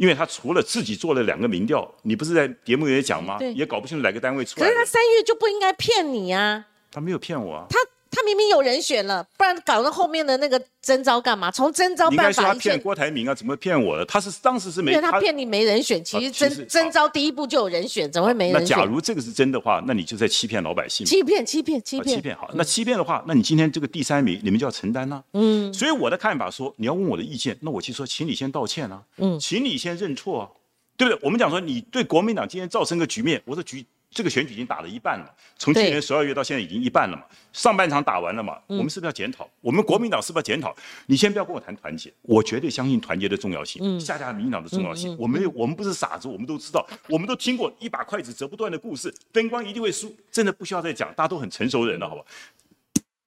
[0.00, 3.38] 因为他除了自己做了两个民调，你不是在节目也讲吗？
[3.54, 4.66] 也搞不清楚哪个单位出来。
[4.66, 6.64] 可是他三月就不应该骗你啊！
[6.90, 7.66] 他没有骗我啊！
[7.68, 7.78] 他。
[8.10, 11.50] 他明明有人选了，不然搞到后面的那个征召干嘛？
[11.50, 13.34] 从征召办法他骗郭台铭啊？
[13.34, 14.04] 怎么骗我的？
[14.04, 18.76] 他是当时是没，因为他骗你没人选，其实征征召第一步就有人选，怎么会没人选？
[18.76, 21.06] 那假如这个是真的话，那你就在欺骗老百姓。
[21.06, 22.36] 欺骗，欺骗，欺骗，欺骗。
[22.36, 25.22] 好，那欺骗的话，那你今天这个第三名，你们就要承担呢。
[25.34, 25.72] 嗯。
[25.72, 29.00] 所以我的看法说，你要问我的意见，那我就说，请你先道歉啊。
[29.18, 29.38] 嗯。
[29.38, 30.48] 请你先认错啊，
[30.96, 31.20] 对不对？
[31.22, 33.86] 我们讲说，你对国民党今天造成个局面，我说局。
[34.10, 39.48] 这个选举已经打了一半了，从去年十二月到现在已经一半了嘛，上半场打完了嘛，我们是不是要检讨？
[39.60, 40.74] 我们国民党是不是要检讨？
[41.06, 45.16] 你先不要跟我谈团结，我绝对相信团结的重要性，下架民进党的重要性。
[45.16, 52.24] 我没有，我们不是傻子，我们都知道，我们都听过一把筷子折不断的故事，灯光一定会输，真的不需要再讲，大家都很成熟人了，好吧？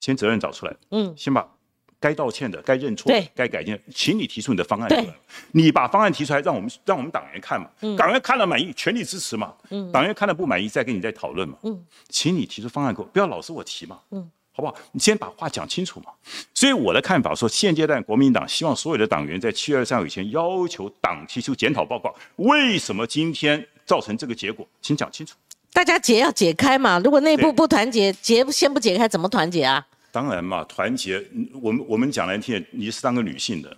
[0.02, 1.48] 先责任找出来，嗯，先把。
[2.04, 5.06] 该道歉的，该认错，该改进，请你提出你的方案出来。
[5.54, 7.70] 你把方案提出来，让我们让我们党员看嘛。
[7.98, 9.54] 党员看了满意，全力支持嘛。
[9.94, 11.58] 党员看了不满意，再跟你再讨论嘛。
[12.10, 14.00] 请你提出方案给我，不要老是我提嘛。
[14.56, 14.76] 好不好？
[14.92, 16.08] 你先把话讲清楚嘛。
[16.54, 22.14] 所以我的看法说，现阶段国民党希望所有的党员在七月二三号以前要求党提出检讨报告。
[22.36, 24.68] 为什么今天造成这个结果？
[24.82, 25.36] 请讲清楚。
[25.72, 27.00] 大家结要解开嘛。
[27.00, 29.88] 如果内部不团结，结先不解开，怎么团结啊？
[30.14, 31.20] 当然嘛，团结。
[31.60, 33.76] 我们我们讲来听，你是当个女性的，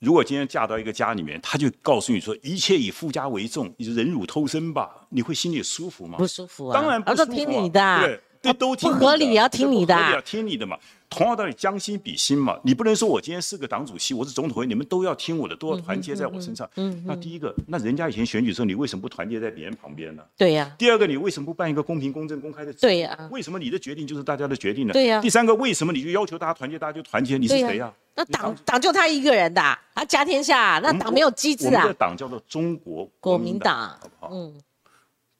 [0.00, 6.18] 如果今天嫁到一个家里面，他就告诉你说一切以夫家为重，你就忍辱偷生吧，你会心里舒服吗？
[6.18, 7.34] 不舒服啊，当然不舒服、啊。
[7.36, 10.78] 听你的，对对，都听不合理也要听你的，要听你的嘛。
[11.10, 16.68] 同样道理，将心比心嘛，你不能说我今天是个党主席，我是总统会，你们都要听我的，都要团结在我身上。
[16.76, 20.22] 嗯，那第一个，那人家以前选举的时候，你为什么不团结在别人旁边呢？
[20.36, 20.70] 对呀。
[20.76, 22.70] 第二个，你为什么不办一个公平、公正、公开的？
[22.74, 23.18] 对呀。
[23.30, 24.92] 为什么你的决定就是大家的决定呢？
[24.92, 25.18] 对呀。
[25.22, 27.38] 第三个，为什么你就要求大家团结，大家就团结？
[27.38, 27.90] 你是谁呀？
[28.14, 31.70] 那党党就他一个人的，他家天下，那党没有机制啊。
[31.70, 34.30] 我们的党叫做中国国民党，好不好？
[34.30, 34.54] 嗯。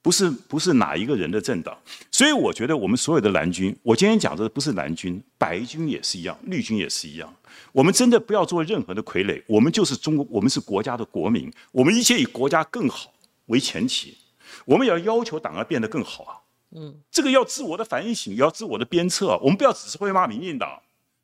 [0.01, 1.76] 不是不是哪一个人的政党，
[2.11, 7.34] 所以我觉得我们所有的蓝军，我今天讲的不是蓝军，白军也是一样，绿军也是一样。
[7.72, 13.12] 我们真的不要做任何的傀儡，我们就是中国，我们是国家的国民，我们一切以国家更好
[13.46, 14.16] 为前提，
[14.64, 16.34] 我们也要要求党要变得更好啊。
[16.70, 20.80] 嗯，这个要自我的反省，也要自我的鞭策，我们不要只是会骂民进党。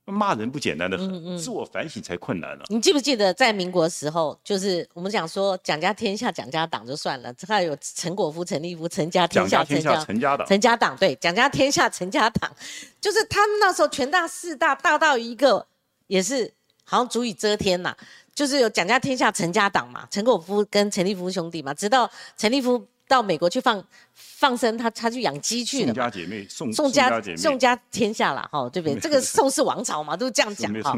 [0.07, 2.65] 骂人不简单的很，自我反省才困难了。
[2.69, 12.55] 你记不记得在民国时候，就是我们讲说蒋家天下蒋家党就算了，还有陈果夫、陈立夫、陈家天下、陈家陈家党、陈家党对蒋家天下陈家党，
[13.01, 15.67] 就是他们那时候权大势大，大到一个
[16.07, 16.53] 也是
[16.85, 17.97] 好像足以遮天呐。
[18.35, 22.87] 就是有蒋家天下陈家党嘛，陈果夫跟陈立夫兄弟嘛，直到陈立夫。
[23.07, 23.85] 到美国去放
[24.15, 25.87] 放生，他他去养鸡去了。
[25.87, 28.99] 宋家姐妹，宋宋家宋家天下了，哈，对不对？
[29.01, 30.95] 这个宋氏王朝嘛，都是这样讲哈。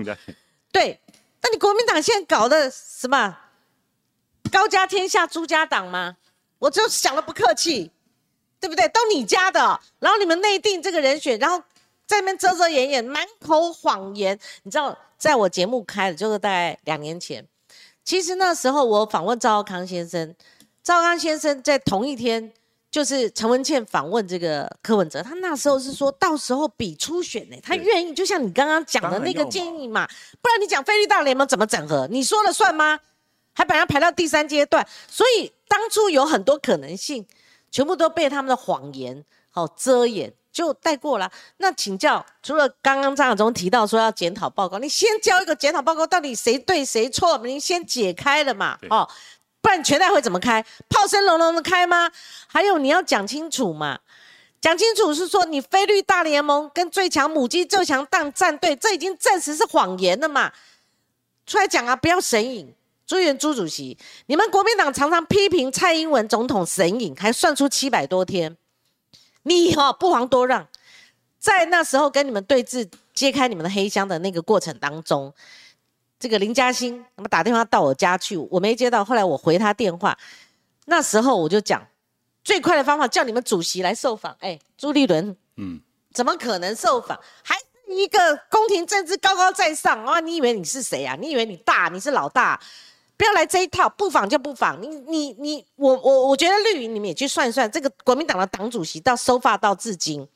[0.70, 1.00] 对，
[1.42, 3.36] 那你国民党现在搞的什么
[4.52, 6.16] 高家天下朱家党吗？
[6.58, 7.90] 我就想的不客气，
[8.60, 8.88] 对不对？
[8.88, 11.58] 都你家的，然后你们内定这个人选，然后
[12.06, 14.38] 在那边遮遮掩掩，满口谎言。
[14.62, 17.44] 你知道，在我节目开的就是大概两年前，
[18.04, 20.34] 其实那时候我访问赵康先生。
[20.86, 22.52] 赵刚先生在同一天，
[22.92, 30.06] 就是陈文茜访问这个柯文哲，他那时候是说到时候比初选呢，他愿意，就像你刚刚讲的那个建议嘛，
[30.40, 33.00] 不然你讲菲律大联盟怎么整合，你说了算吗？
[33.52, 37.26] 还把它排到第三阶段，所以当初有很多可能性，
[37.72, 41.28] 全部都被他们的谎言好遮掩，就带过了。
[41.56, 49.08] 那请教，除了刚刚张亚中提到说要检讨报告，你先交一个检讨报告，到底谁对谁错，你先解开了嘛，哦。
[49.66, 50.64] 不然全代会怎么开？
[50.88, 52.08] 炮声隆隆的开吗？
[52.46, 53.98] 还有你要讲清楚嘛，
[54.60, 60.52] 讲清楚是说你菲律大联盟跟最强母鸡最强蛋战队，这已经证实是谎言了嘛？
[61.44, 62.72] 出来讲啊，不要神隐。
[63.08, 68.56] 朱元朱主席，你们国民党常常批评蔡英文总统神隐，还算出七百多天，
[69.42, 70.68] 你哈不遑多让，
[71.40, 75.34] 在那时候跟你们对峙、揭开你们的黑箱的那个过程当中。
[76.18, 79.04] 这个林嘉欣，那么打电话到我家去，我没接到。
[79.04, 80.16] 后来我回他电话，
[80.86, 81.86] 那时候我就讲，
[82.42, 84.34] 最快的方法叫你们主席来受访。
[84.40, 85.80] 哎，朱立伦，嗯，
[86.14, 87.20] 怎么可能受访？
[87.42, 88.18] 还是一个
[88.50, 90.20] 宫廷政治高高在上啊？
[90.20, 91.16] 你以为你是谁啊？
[91.20, 91.90] 你以为你大？
[91.92, 92.58] 你是老大？
[93.18, 94.80] 不要来这一套，不访就不访。
[94.80, 100.26] 你你你，我我我觉得绿营你们也去算算，这个国民党的党主席到收发到至今。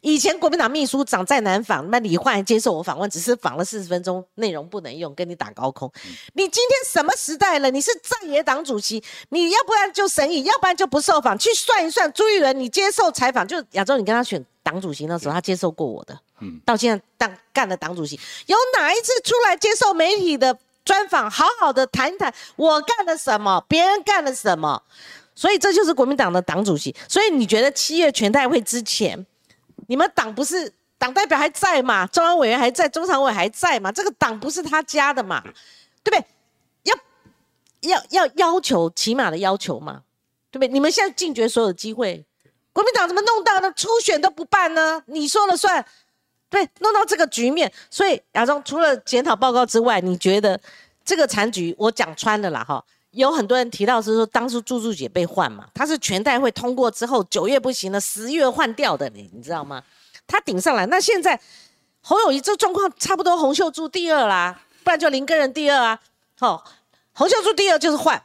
[0.00, 5.90] 以前国民党秘书长在南访，那李焕接受我访问，只是访了四十分钟，内容不能用，跟你打高空。
[6.34, 7.70] 你今天什么时代了？
[7.70, 11.38] 你是在野党主席，你要不然就审议，要不然就不受访。
[11.38, 24.82] 去算一算，朱一伦，你接受采访，就亚洲，你跟他选党主席那时候，他接受过我的，嗯，到现在当干了党主席，有哪一次出来接受媒体的专访，好好的谈一谈我干了什么，别人干了什么？
[25.34, 26.94] 所以这就是国民党的党主席。
[27.08, 29.26] 所以你觉得七月全代会之前？
[29.92, 32.06] 你们党不是党代表还在嘛？
[32.06, 33.92] 中央委员还在，中常委还在嘛？
[33.92, 35.42] 这个党不是他家的嘛？
[36.02, 36.24] 对不对？
[36.84, 36.96] 要
[37.80, 40.00] 要要要求起码的要求嘛？
[40.50, 40.68] 对不对？
[40.68, 42.24] 你们现在禁绝所有机会，
[42.72, 43.70] 国民党怎么弄到呢？
[43.76, 45.02] 初选都不办呢？
[45.04, 45.84] 你说了算？
[46.48, 50.58] 对，弄到这个局面，所以亚中除了检讨报告之外，你觉得
[51.04, 52.82] 这个残局我讲穿了啦哈？
[53.12, 59.82] 有很多人提到是说，当初柱柱姐被换嘛，她是全代会通过之后，九月不行了，十月换掉的，你你知道吗？
[60.26, 61.38] 她顶上来，那现在
[62.00, 66.00] 侯友谊这状况差不多，洪秀柱第二啦，不然就林根人第二啊。
[66.38, 66.64] 好，
[67.12, 68.20] 洪秀柱第二就是换，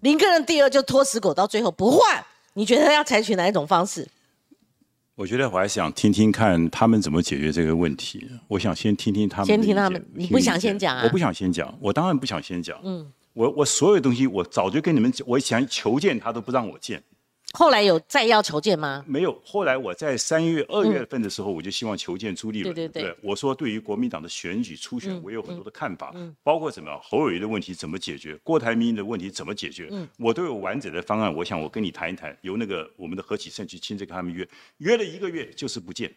[0.00, 2.24] 林根人第二就拖死狗，到最后不换。
[2.54, 4.08] 你觉得要采取哪一种方式？
[5.14, 8.28] 我觉得我还想听听看他们怎么解决这个问题。
[8.48, 10.04] 我想先听听他们，先听他们。
[10.12, 11.04] 你不想先讲啊？
[11.04, 12.76] 我不想先讲，我当然不想先讲。
[12.82, 13.12] 嗯。
[13.34, 17.02] 我我所有东西，我早就跟你们，我想求见他都不让我见。
[17.52, 19.04] 后来有再要求见吗？
[19.06, 19.40] 没有。
[19.44, 22.74] 后来我在三月、二月份的时候，我就希望求见朱立伦。
[22.74, 23.16] 对对对。
[23.22, 26.12] 我说对于国民党的选举初选，我有很多的看法，
[26.42, 31.32] 包括什么侯友谊的问题怎么解决，郭台铭的问题怎么解决，我都有完整的方案。
[31.32, 36.12] 我想我跟你谈一谈，由那个我们的何启胜去亲自跟他们约，约了一个月就是不见，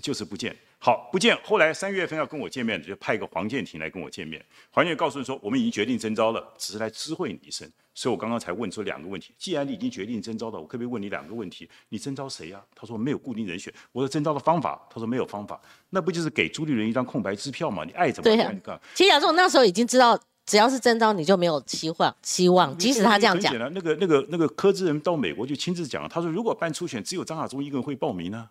[0.00, 0.56] 就是不见。
[0.78, 1.38] 好，不见。
[1.44, 4.44] 后来三月份要跟我见面，就派个黄建庭来跟我见面。
[4.70, 7.70] 黄建庭告诉你说，我们已经决定征召了，只是来知会你一声。
[7.94, 9.34] 所以我刚刚才问出两个问题。
[9.38, 11.68] 既然你已经决定征召了，我可不可以问你两个问题？
[11.90, 12.60] 你征召谁呀？
[12.74, 13.72] 他说没有固定人选。
[13.92, 15.60] 我说征召的方法，他说没有方法。
[15.90, 17.84] 那不就是给朱立伦一张空白支票吗？
[17.84, 18.80] 你爱怎么干？
[18.94, 22.76] 其实亚中那时候已经知道，只要是征召你就没有希望，希望。
[22.78, 28.48] 即使他这样讲，那个那个那个柯志仁到美国就亲自讲，他说如果办初选，只有张亚中一个人会报名呢。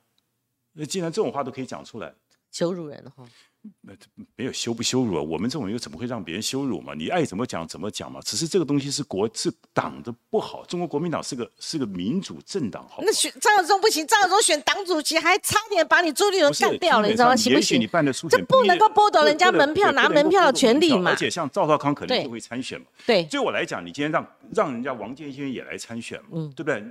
[0.73, 2.13] 那既然这种话都可以讲出来，
[2.51, 3.27] 羞辱人哈。
[3.81, 3.93] 那
[4.35, 5.21] 没有羞不羞辱啊？
[5.21, 6.93] 我们这种人又怎么会让别人羞辱嘛？
[6.95, 8.19] 你爱怎么讲怎么讲嘛？
[8.23, 10.65] 只是这个东西是国是党的不好。
[10.65, 13.03] 中国国民党是个是个民主政党，好。
[13.05, 17.35] 那选张亚中不行，张亚中选党主席还差点把你朱立伦干掉了，你知道吗？
[17.35, 17.79] 行不行？
[17.79, 21.11] 你办的初选，这不能够剥夺人家门票拿门票的权利嘛？
[21.11, 22.87] 而且像赵少康可能就会参选嘛。
[23.05, 26.83] 对，对我来讲，你今天让让人家王建先也来参选嘛，嗯，对不对？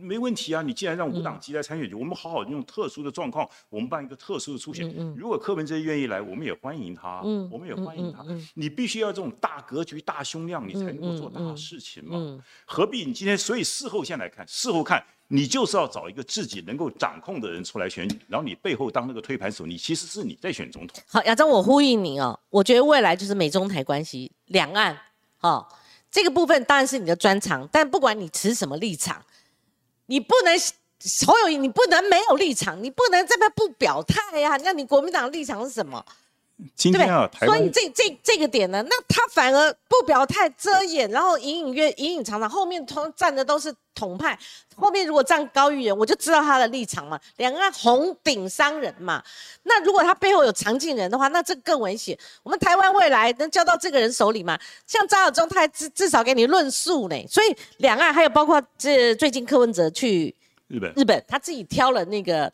[0.00, 0.62] 没问题啊。
[0.62, 4.86] 你既然让无党籍来参选，我们好好用特殊的状况，我们办一个特殊的初选。
[4.96, 6.94] 嗯如果柯文哲愿意来，我们也欢迎。
[6.94, 8.24] 他，嗯，我们也欢迎他。
[8.54, 12.42] 你必须要这种大格局、大胸量，你才能够做大事情嘛。
[12.64, 13.36] 何必你今天？
[13.36, 21.02] 所以事后现在看，事后看，你就是要找一个自己能够掌控的人出来选举，然后你背后当那个推盘手，你其实是你在选总统。
[21.06, 22.38] 好，亚洲，我呼应你哦。
[22.48, 24.98] 我觉得未来就是美中台关系、两岸，
[25.40, 25.66] 哦，
[26.10, 27.68] 这个部分当然是你的专长。
[27.70, 29.22] 但不管你持什么立场，
[30.06, 30.56] 你不能
[31.00, 34.56] 所有，你不能没有立场，你不能这边不表态呀。
[34.64, 36.04] 那你国民党立场是什么？
[36.74, 44.38] 今天啊，所以这这这个点呢，那他反而不表态遮掩，然后隐隐约隐隐藏藏，后面通站的都是统派，
[44.74, 49.22] 后面如果站高玉人，我就知道他的立场嘛，两岸红顶商人嘛。
[49.64, 52.18] 那如果他背后有常进人的话，那这更危险。
[52.42, 54.58] 我们台湾未来能交到这个人手里吗？
[54.86, 57.26] 像张晓忠，他还至至少给你论述呢。
[57.28, 60.34] 所以两岸还有包括这最近柯文哲去
[60.68, 62.52] 日本，日本他自己挑了那个。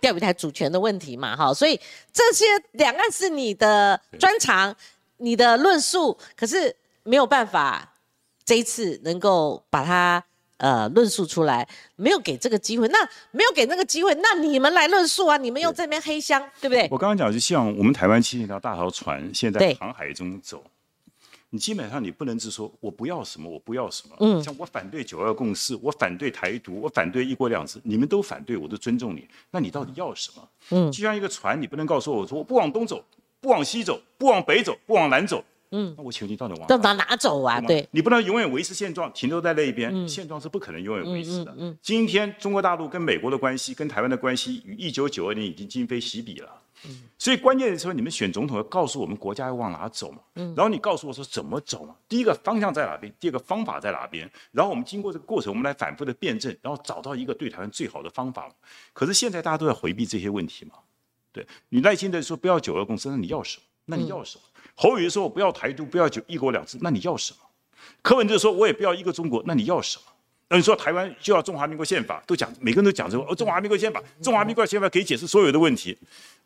[0.00, 1.80] 钓鱼台主权的问题嘛，哈，所以
[2.12, 4.74] 这些两岸是你的专长，
[5.18, 6.74] 你的论述，可是
[7.04, 7.94] 没有办法
[8.44, 10.20] 这一次能够把它
[10.56, 12.98] 呃论述出来，没有给这个机会，那
[13.30, 16.88] 没有给那个机会，那你们来论述啊，你们用这边黑箱，对不对？
[16.90, 20.64] 我刚刚讲是希望我们台湾七条大条船现在航海中走。
[21.54, 24.16] 你基本上你不能只说我不要什么，我不要什么。
[24.20, 29.28] 嗯，像我反对九二共识，我反对台独，我反对一国两制，你们都反对，我都尊重你。
[29.50, 30.48] 那你到底要什么？
[30.70, 33.04] 嗯，就像一个船，你不能告诉我说我不往东走，
[33.38, 35.44] 不往西走，不往北走，不往南走。
[35.72, 37.60] 嗯，那我请问你到底往到哪哪走啊？
[37.60, 40.08] 对，你不能永远维持现状，停留在那一边。
[40.08, 41.54] 现状是不可能永远维持的。
[41.58, 46.48] 嗯，今天中国大陆跟美国的关系，跟台湾的关系，与一九九二年已经今非昔比了。
[47.16, 50.18] 所以关键的时候，你们选总统要告诉我们国家要往哪走嘛？
[50.34, 51.94] 嗯，然后你告诉我说怎么走嘛？
[52.08, 53.12] 第一个方向在哪边？
[53.20, 54.28] 第二个方法在哪边？
[54.50, 58.50] 然后我们经过这个过程，我们来反复的辩证，然后找到一个对台湾最好的方法。
[58.92, 60.74] 可是现在大家都在回避这些问题嘛？
[61.32, 63.62] 对你耐心的说不要九二共识，那你要什么？
[63.84, 64.42] 那你要什么？
[64.74, 67.38] 侯宇说我不要台独，不要九一国两制，那你要什么？
[68.02, 70.04] 柯文哲说我也不要一个中国，那你要什么？
[70.48, 75.96] 那你说台湾就要中华民国宪法，都讲每个人都讲这个哦，中华民国宪法，中华民国宪法可以解释所有的问题。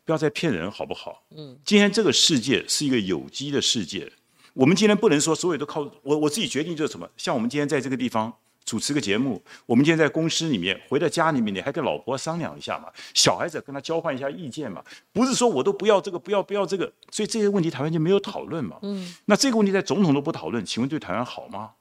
[0.07, 1.21] 不要再骗人，好不好？
[1.35, 4.09] 嗯，今天这个世界是一个有机的世界，
[4.53, 7.05] 我们今天不能说所有都靠我我自己决定就是什么。
[7.17, 8.33] 像我们今天在这个地方
[8.63, 12.87] 主持个节目，我们今天在公司里面，回到家里面，你还跟老婆商量一下嘛？
[13.13, 14.81] 小孩子跟他交换一下意见嘛？
[15.11, 18.77] 不是说我都不要这个，不要不要这个，所以这些问题台湾就没有讨论嘛？
[18.83, 21.71] 嗯，那这个问题在总统都不讨论，请问对台湾好吗？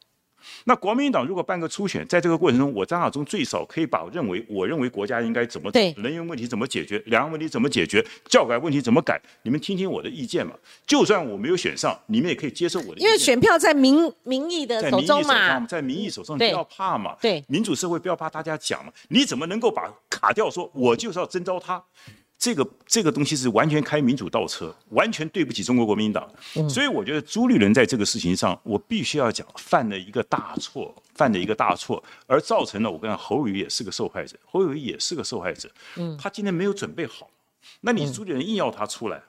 [0.68, 10.54] 那国民党如果办个初选，在这个过程中，我张亚中最少可以把认为我认为国家应该怎么对人员问题怎么解决，两岸问题怎么解决，教改问题怎么改，你们听听我的意见嘛。
[10.84, 13.06] 就算我没有选上，你们也可以接受我的意见。
[13.06, 17.16] 因为选票在民民意的手中嘛，在民意手上不要怕嘛。
[17.22, 18.92] 对，民主社会不要怕大家讲嘛。
[19.10, 20.50] 你怎么能够把卡掉？
[20.50, 21.80] 说我就是要征召他。
[22.38, 26.28] 这个这个东西是完全开民主倒车，完全对不起中国国民党。
[26.68, 35.70] 所以我觉得朱立伦在这个事情上，我必须要讲犯了一个大错，犯了一个大错，而造成了我跟侯宇也是个受害者，侯宇也是个受害者。
[35.96, 37.30] 嗯，他今天没有准备好，
[37.80, 39.22] 那你朱立伦硬要他出来，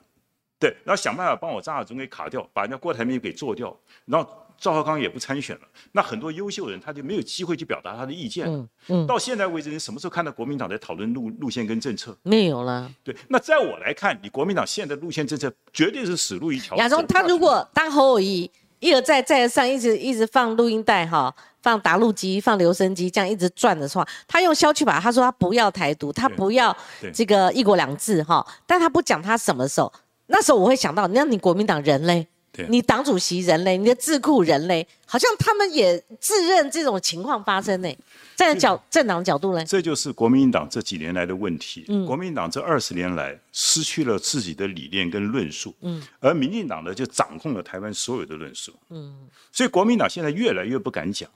[0.60, 4.30] 对，然后想办法帮我张亚中给卡掉，把人家郭台铭给做掉，然后。
[4.60, 8.47] 赵少康也不参选了，那很多优秀人他就没有机会去表达他的意见。
[8.47, 12.18] 嗯嗯，到现在为止，你什么时候看到国民党在讨论路路线跟政策？
[12.24, 12.91] 没有了。
[13.03, 16.76] 对，那在我来看，你国民党现在路线政策绝对是死路一条。
[16.78, 18.49] 亚中，他如果当侯友谊
[18.80, 26.76] 一而再再而三一直一直放录音带哈，放打录机，放留声机，这样一直转的话，他用消去把，他说他不要台独，他不要
[27.14, 29.91] 这个一国两制哈，但他不讲他什么时候，
[30.28, 32.28] 那时候我会想到，那你国民党人嘞？
[32.70, 37.89] 你党主席人类，你的智库人类，好像他们也自认这种情况发生呢。
[38.36, 39.66] 站在角政党角度呢？
[39.66, 41.86] 这就是国民党这几年来的问题。
[42.05, 51.28] 国民党这二十年来失去了自己的理念跟论述，嗯，而民进党呢就掌控了台湾所有的论述，嗯，所以国民党现在越来越不敢讲。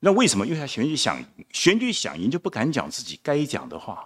[0.00, 0.46] 那为什么？
[0.46, 4.02] 因为他选举想选举想赢就不敢讲自己该讲的话，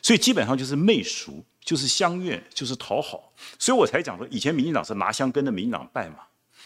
[0.00, 3.32] 所以基本上就是媚俗，就是相怨，就是讨好。
[3.58, 6.16] 所以我才讲说，以前民进党是拿香跟着民进党拜嘛。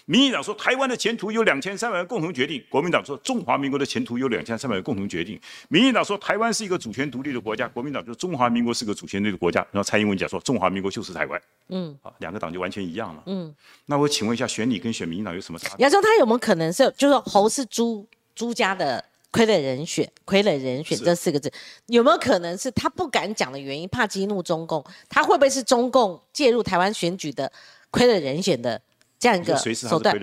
[0.05, 5.41] 民进党说台湾的前途由两千三百人共同决定，国民党说中华民国的前途由两千三百人共同决定。
[5.69, 9.61] 民进党说台湾是一个主权独立的国家，国民党说中华民国是个主权独立的国家。
[9.73, 11.43] 然后蔡英文讲说中华民国就是台湾。
[11.71, 13.23] 嗯，好，两个党就完全一样了。
[13.27, 13.53] 嗯，
[13.87, 15.71] 那我请问一下，选你跟选民进党有什么差？
[15.71, 15.79] 别？
[15.79, 19.05] 你要说他有没有可能是，就是侯是朱朱家的
[19.37, 20.11] 傀儡人选？
[20.25, 21.53] 傀儡人选这四个字
[21.89, 23.87] 有没有可能是他不敢讲的原因？
[23.87, 24.83] 怕激怒中共？
[25.11, 27.53] 他会不会是中共介入台湾选举的
[27.93, 28.81] 傀儡人选的？
[29.27, 30.17] 这样一个手段，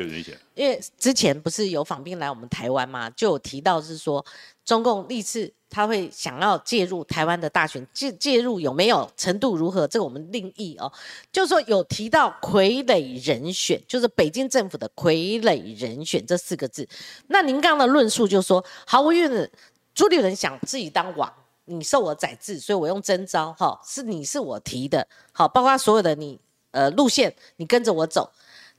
[0.56, 4.26] 因为之前不是有访兵来我们台湾嘛，就有提到是说
[4.64, 10.90] 中共历次他会想要介入台湾的大选，介介入有没有程度如何，这个我们另议哦。
[11.34, 16.88] 就是说有提到傀儡人选，就是北京政府的傀儡人选这四个字。
[17.28, 19.52] 那您刚刚的论述就是说，毫无疑问，
[19.94, 21.30] 朱立伦想自己当王，
[21.66, 26.40] 你受我宰制，所以我用征召，哈，是你是我提的，好，包括所有的你
[26.72, 28.32] 呃路线，你跟着我走。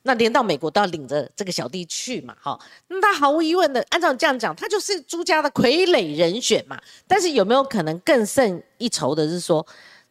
[0.07, 6.79] 那连到美国都要领着这个小弟去嘛，哈，那他毫无疑问的，按照你这样讲，他就是朱家的傀儡人选嘛。
[7.09, 9.67] 但是有没有可能更胜一筹的是说，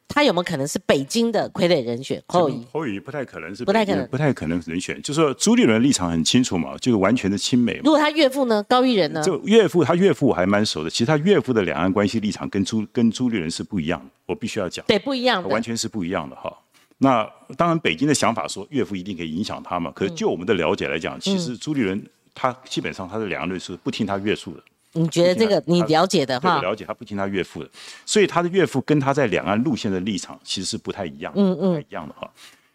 [0.08, 2.20] 他有没有可能是北京的傀儡人选？
[2.28, 5.00] 侯友谊，侯友谊不太可能是，不太可能，不太可能人选。
[5.04, 7.80] 就是说朱立伦立场很清楚嘛，就是完全的亲美。
[7.84, 9.22] 如果他岳父呢，高一人呢？
[9.24, 10.90] 就岳父，他岳父我还蛮熟的。
[10.90, 14.84] 其实他岳父的两岸关系立场跟朱跟朱立伦是不一样的，我必须要讲。
[14.88, 16.52] 对，不一样的，完全是不一样的哈。
[16.98, 19.92] 那当然，北京的想法说岳父一定可以影响他嘛。
[19.92, 22.02] 可是就我们的了解来讲，其实朱立伦
[22.34, 24.64] 他基本上他的两个律是不听他岳父的。
[24.96, 26.62] 你觉得这个你了解的哈？
[26.62, 27.70] 了解，他不听他岳父的，
[28.06, 32.32] 所以他的岳父跟他在两岸路线的立场其实是不太一样，嗯嗯，不太一样的哈。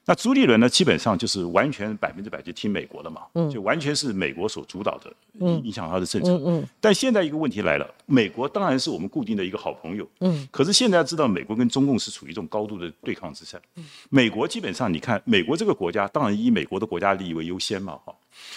[0.09, 5.13] 那朱立伦呢，基本上就是完全百分之百就听美国的嘛，就完全是美国所主导的，
[5.63, 6.67] 影响他的政策。
[6.81, 10.49] 但现在一个问题来了，美国当然是我们固定的一个好朋友，嗯。
[10.51, 13.61] 可是现在知道，美国跟中共是处于一种高度的对抗之下。
[14.09, 18.15] 美国基本上，你看，美国这个国家当然以美国的国家利益为优先嘛，哈。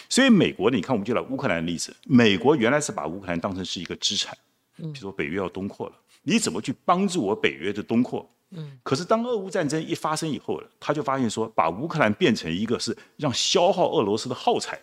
[0.08, 4.34] 所以美国，你看，我们就拿乌克兰的例子，美国原来是把乌克兰当成是一个资产，
[4.78, 8.26] 比如说北约要东扩了，你怎么去帮助我北约的东扩？
[8.52, 14.80] 嗯，可是当俄乌战争一发生以后，他就发现说，把乌克兰变成一个是让消耗俄罗斯的耗材，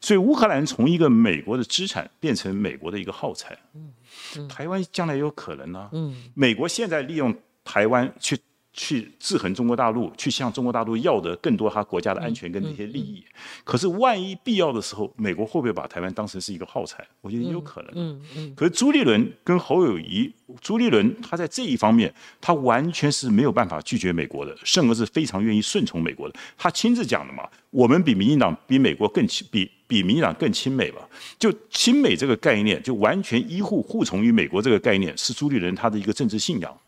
[0.00, 3.58] 所以乌克兰从一个美国的资产变成美国的一个耗材。
[3.74, 5.88] 嗯，台湾将来有可能呢。
[5.92, 8.38] 嗯，美国现在利用台湾去。
[8.72, 13.24] 去制衡中国大陆，去向中国大陆要得更多他国家的安全跟那些利益。
[13.64, 17.04] 可是万一必要的时候，美国会不会把台湾当成是一个耗材？
[17.20, 17.90] 我觉得也有可能。
[17.94, 18.54] 嗯嗯。
[18.54, 26.38] 可是朱立伦跟侯友谊，朱立伦他在这一方面，他完全是没有办法拒绝美国的，甚至是非常愿意顺从美国的。
[26.56, 31.00] 他亲自讲的嘛，我们比民进党比美国更亲，比比民进党更亲美吧？
[31.38, 36.78] 就亲美这个概念，就完全依护护从于美国这个概念，是朱立伦他的一个政治信仰。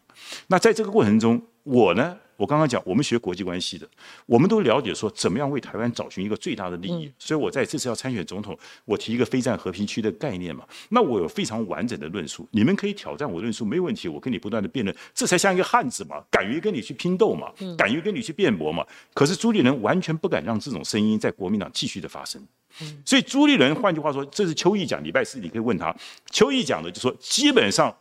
[0.46, 3.86] 那在这个过程中，我呢，我刚刚讲，我们学国际关系的，
[4.24, 7.12] 我们都了解说，怎么样为台湾找寻一个最大的利益。
[7.18, 10.64] 所以我在这次要参选总统，我提一个非战和平区的概念嘛。
[10.88, 14.08] 那我有非常完整的论述，你们可以挑战我论述，没问题。
[14.08, 18.86] 我跟你不断的辩论，这才像一个汉子嘛，敢于跟你去拼斗嘛，敢于跟你去辩驳嘛。
[19.12, 22.42] 可是朱立伦完全不敢让这种声音在国民党继续的发生。
[23.04, 25.94] 所以朱立伦，换句话说，这是邱毅讲，礼拜四你可以问他，
[26.30, 27.94] 邱毅讲的就说，基本上。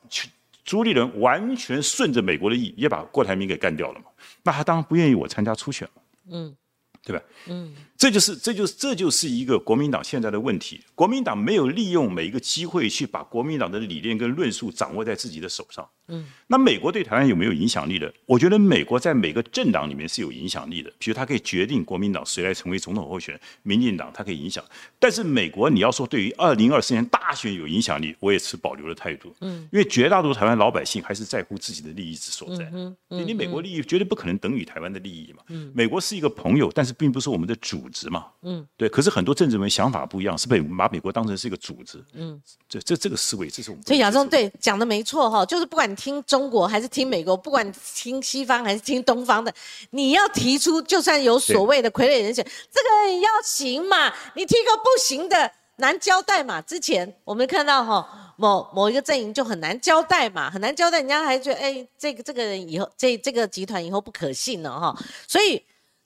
[0.64, 4.06] 朱立伦完全顺着美国的意，也把郭台铭给干掉了嘛？
[4.44, 6.02] 那他当然不愿意我参加初选了，
[6.32, 6.56] 嗯，
[7.04, 7.24] 对吧？
[7.48, 10.80] 嗯，这就是，这就是，这就是一个国民党现在的问题。
[10.96, 15.86] 国民党没有利用每一个机会去把国民党的理念跟论述掌握在自己的手上。
[16.12, 18.12] 嗯，那美国对台湾有没有影响力的？
[18.26, 24.64] 我觉得美国在每个政党里面是有影响力的，比如他可以决定国民党谁来成为总统候选人，民进党他可以影响。
[24.98, 29.36] 但是美国你要说对于二零二四年大选有影响力，我也持保留的态度。
[29.42, 32.64] 嗯，因为绝大多数台湾老百姓还是在乎自己的利益之所在。
[32.74, 35.44] 嗯嗯，你美国利益绝对不可能等于台湾的利益嘛。
[35.50, 37.56] 嗯，美国是一个朋友，但是并不是我们的
[37.90, 38.26] 组织嘛。
[38.42, 38.90] 嗯，对。
[38.90, 42.04] 可是很多政治人想法不一样，是被把美国当成是一个组织。
[42.14, 43.86] 嗯，这这这个思维，这是我们。
[43.86, 46.80] 所以亚中对讲的没错哈，就是不管听中国还。
[46.80, 49.54] 还是听美国，不管听西方还是听东方的，
[49.90, 54.10] 你要提出，就算有所谓的傀儡人选，这个要行嘛？
[54.34, 56.62] 你提个不行的，难交代嘛？
[56.62, 64.96] 之前我们看到哈，某某一个阵营就很难交代嘛，很难交代，人家还觉得哎，这个这个人以后这这个集团以后不可信了哈。
[65.28, 65.62] 所以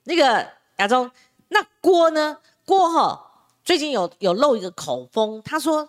[0.05, 0.43] 那个
[0.77, 1.07] 亚中，
[1.53, 2.37] 那郭呢？
[2.65, 3.31] 郭哈
[3.63, 5.87] 最近有有漏一个口风，他说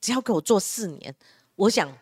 [0.00, 1.14] 只要给我做四年。
[1.56, 1.92] 我想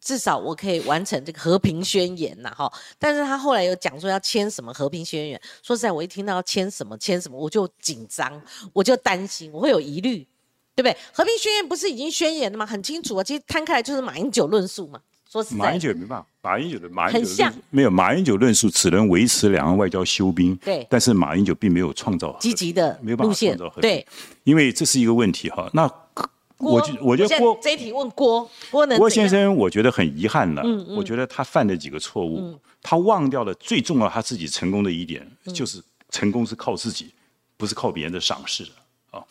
[0.00, 2.72] 至少我可以完成这个和平宣言呐，哈。
[2.98, 8.40] 但是他后来有讲说要签什么和平宣言，说实在，我一听到要签什么签什么，我就紧张，
[8.72, 10.26] 我就担心，我会有疑虑，
[10.74, 10.96] 对不对？
[11.12, 12.64] 和平宣言不是已经宣言了吗？
[12.64, 15.00] 很清楚啊，其实摊开来就是马英九论述嘛。
[15.30, 20.86] 说实在，马英九也没办法，马英九的马英九没有马英九论述只能维持两岸外交休兵，对。
[20.88, 24.06] 但是马英九并没有创造积极的没有办法创造对，
[24.44, 25.68] 因为这是一个问题哈。
[25.74, 25.82] 那
[26.56, 30.62] 我就我觉得郭这一题问郭郭能郭先生，我觉得很遗憾了。
[30.64, 30.96] 嗯嗯。
[30.96, 37.12] 我觉得他犯了几个错误，他忘掉了最重要他自己成功的一点，就是成功是靠自己，
[37.58, 38.66] 不是靠别人的赏识
[39.10, 39.22] 啊。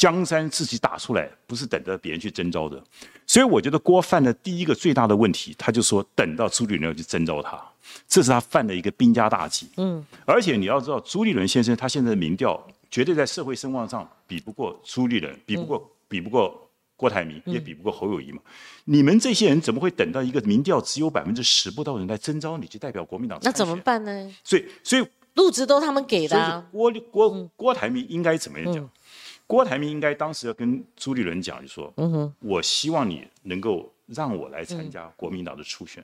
[0.00, 2.82] 江山自己打出来，不是等着别人去征召的。
[3.26, 7.62] 所以我觉得郭犯的第一个最大的问题，他就说等到朱立伦要去征召他，
[8.08, 9.68] 这是他犯的一个兵家大忌。
[9.76, 18.40] 嗯，而且你要知道，朱立伦先生他现在的民调绝对在社会声望上比不过朱立伦，比不过比不过郭台铭，也比不过侯友谊嘛。
[18.86, 23.38] 你们这些人怎么会等到一个民调只有百分之十不到人来征召你，去代表国民党？
[23.42, 24.34] 那怎么办呢？
[24.42, 26.66] 所以，所以入职都他们给的。
[26.72, 28.90] 郭郭郭台铭应该怎么样讲？
[29.50, 31.92] 郭台铭应该当时要跟朱立伦讲，就说
[32.38, 36.00] ：“我希望你能够让我来参加国民党的初选。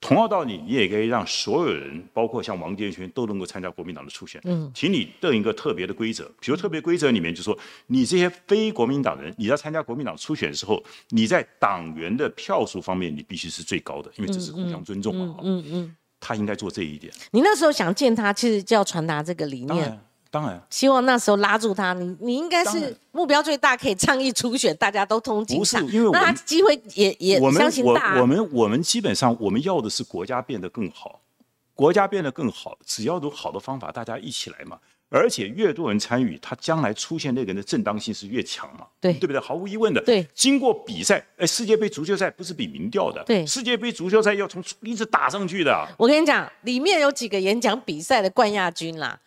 [0.00, 4.42] 同样道理，你也可以让所有人，包括像王建轩，都能够参加国民党的初选。
[4.74, 15.36] 请你定一个特别的规则，比如特别规则里面就说，你这些非国民党人，你在参加国民党初选的时候，你在党员的票数方面，你必须是最高的，因为这是互相尊重嘛。
[15.44, 17.12] 嗯嗯，他应该做这一点。
[17.30, 20.00] 你那时候想见他，其实就要传达这个理念。”
[20.30, 21.94] 当然，希望那时候拉住他。
[21.94, 25.58] 你你应该是目标最大，可以倡议初选，大家都通警。
[25.58, 28.20] 不是，因为那他机会也也相信大。
[28.20, 31.20] 我们我们基本上我们要的是国家变得更好，
[31.74, 34.78] 国家变得更好，只要有好的方法，大家一起来嘛。
[35.10, 38.86] 而且越多人参与，他将来出现那个人的正当性是越强嘛。
[39.00, 39.40] 对，对不对？
[39.40, 40.02] 毫无疑问的。
[40.02, 43.24] 对，经过比赛，哎，世界杯足球赛不是比民调的。
[43.24, 45.88] 对，世界杯足球赛要从一直打上去的。
[45.96, 49.18] 我跟你讲，里面有几个演讲比赛的冠亚军啦。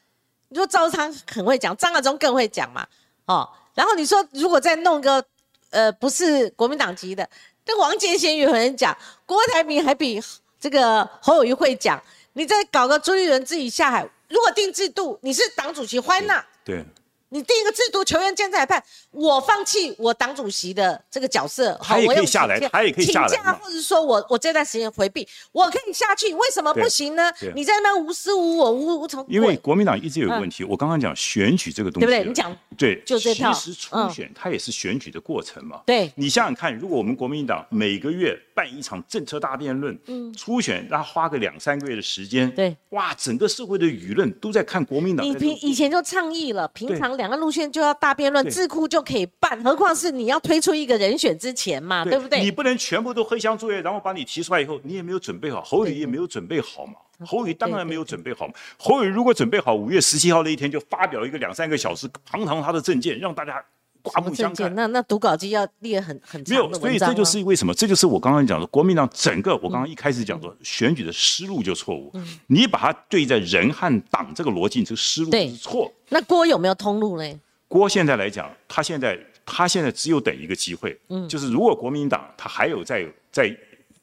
[0.52, 2.86] 你说赵昌很会讲，张亚中更会讲嘛？
[3.26, 5.24] 哦，然后你说如果再弄个
[5.70, 7.28] 呃不是国民党籍的，
[7.66, 8.96] 跟王建贤有人讲，
[9.26, 10.22] 郭台铭还比
[10.60, 12.02] 这个侯友谊会讲，
[12.34, 16.46] 你再搞个朱立伦自己下海，如果定制度，你是党主席欢纳。
[16.66, 16.86] 对。
[17.34, 27.32] 你定一个制度，球员兼裁判，我放弃我党主席的这个角色，他也可以下来，他也可以下来，请假，或者说我我这段时间回避，我可以下去，为什么不行呢？
[27.56, 32.28] 你在那无私无我无无从，因为国民党一直有一个问题，我刚刚讲选举这个东西，对不对？
[32.28, 35.82] 你讲对，就这套，其实初选它也是选举的过程嘛。
[35.86, 45.26] 对，你想想看，如果我们国民党每个月办一场政策大辩论，嗯，初选让他花个两三个月的时间，对，哇，整个社会的舆论都在看国民党。
[45.26, 47.92] 你平以前就倡议了，平常两个路线就要。
[48.02, 52.42] 大辩论智库就可以办，何况是你要推出一个人选之前嘛，对不对？
[52.42, 56.94] 你不能全部都黑箱作业，然后把你提出来以后，你也没有准备好，侯宇也没有准备好嘛。
[57.26, 58.54] 侯宇当然没有准备好嘛。
[58.78, 63.64] 侯宇如果准备好，五月十七号那一天就发表一个两三个小时堂堂他的政见，让大家
[64.02, 64.74] 刮目相看。
[64.74, 72.12] 那那读稿机要列很很没有，所以这就是为什么，这就是我刚刚讲的国民党整个我刚刚一开始讲的选举的思路就错误。
[72.48, 75.92] 你把它对在人和党这个逻辑，这个思路是错。
[76.10, 77.40] 那郭有没有通路呢？
[77.68, 83.56] 郭现在来讲，他现在他现在只有等一个机会，嗯，就是如果国民党他还有再有再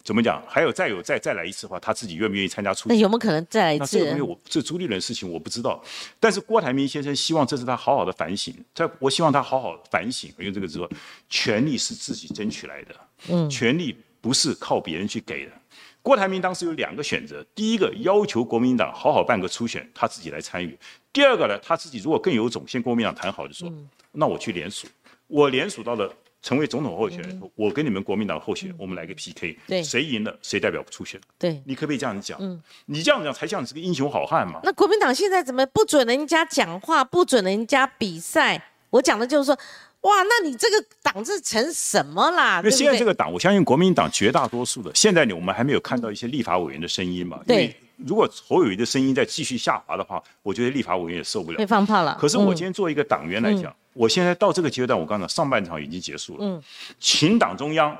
[0.08, 2.96] 怎么讲，还有再有再再来一次的话，他自己愿不愿意参加初选？
[2.96, 3.98] 那有没有可能再来一次？
[3.98, 5.84] 这个东西我这朱立伦的事情我不知道，
[6.18, 10.90] 但是郭台铭先生希望这是他好好的反省，在我希望他好好反省，因为这个说
[11.28, 12.94] 权力是自己争取来的，
[13.28, 15.52] 嗯，权力不是靠别人去给的。
[16.00, 20.70] 郭台铭当时有两个选择，第一个要求国民党好好办个初选，他自己来参与；
[21.12, 23.70] 第二个呢，他自己如果更有种，先国民党谈好就说，
[24.12, 24.86] 那我去联署，
[25.26, 26.10] 我联署到了
[26.42, 31.20] 成为总统候选人，我跟你们国民党候选人，我们来个 PK，谁赢了谁代表出选。
[31.38, 32.38] 对，你可不可以这样讲？
[32.86, 34.60] 你这样讲才像你是个英雄好汉嘛？
[34.62, 38.62] 那国民党现在怎么不准人家讲话，不准人家比赛？
[38.90, 39.58] 我讲的就是说。
[40.02, 42.60] 哇，那你这个党是成什么啦？
[42.62, 47.40] 那现在这个党，我相信国民党绝大多数的，现在呢，我们还没有看到一些立法委员的声音嘛？
[47.44, 47.74] 对。
[47.96, 51.58] 如果侯友谊的声音再继续下滑的话，我觉得立法委员也受不了。
[51.58, 52.16] 被放炮了。
[52.18, 56.44] 可是我今天作为一个党员来讲，我现在到这个阶段，我刚才上半场已经结束了。
[56.46, 56.62] 嗯。
[57.00, 57.96] 请党中央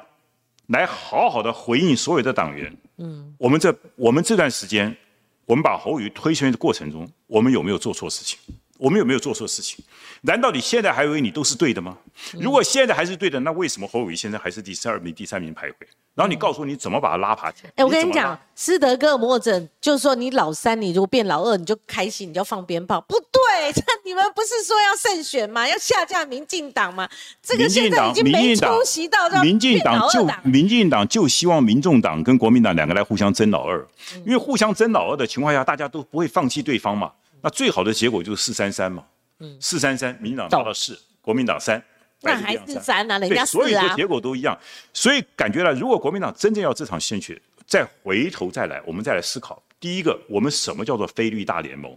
[0.69, 2.73] 来好好的回应所有的党员。
[2.99, 3.35] 嗯。
[3.37, 4.97] 我们这我们这段时间，
[5.45, 8.39] 我们把侯友谊推选的过程中，我们有没有做错事情？
[8.79, 9.85] 我们有没有做错事情？
[10.23, 11.99] 难道你现在还以为你都是对的吗？
[12.41, 15.75] 如果现在还是对的，那为什么侯友谊现在还是第十二名、第三名徘徊？
[16.15, 17.73] 然后你告诉我你怎么把他拉爬起来？
[17.77, 23.73] 哎，我跟你讲，斯德哥尔摩症就是说，你老三，你如果变老二，你就开心，你就放鞭炮，不对
[24.05, 25.69] 你们不是说要胜选吗？
[25.69, 27.09] 要下架民进党吗？
[27.41, 37.13] 这个现在已经没出席到让民进变党就民进党就希望民众党跟国民党两个来互相争老二，嗯因为互相争老二的情况下，大家都不会放弃对方嘛。
[37.43, 39.05] 那最好的结果就是四三三嘛，
[39.41, 41.85] 嗯四三三，民党到了四，国民党三，嗯
[42.23, 44.59] 那还是三啊，人，家是啊，所有的结果都一样，
[44.93, 49.63] 所以感觉呢，如果国民党真正要这场选举，再回头再来，我们再来思考。
[49.81, 51.97] 第一个，我们什么叫做非绿大联盟？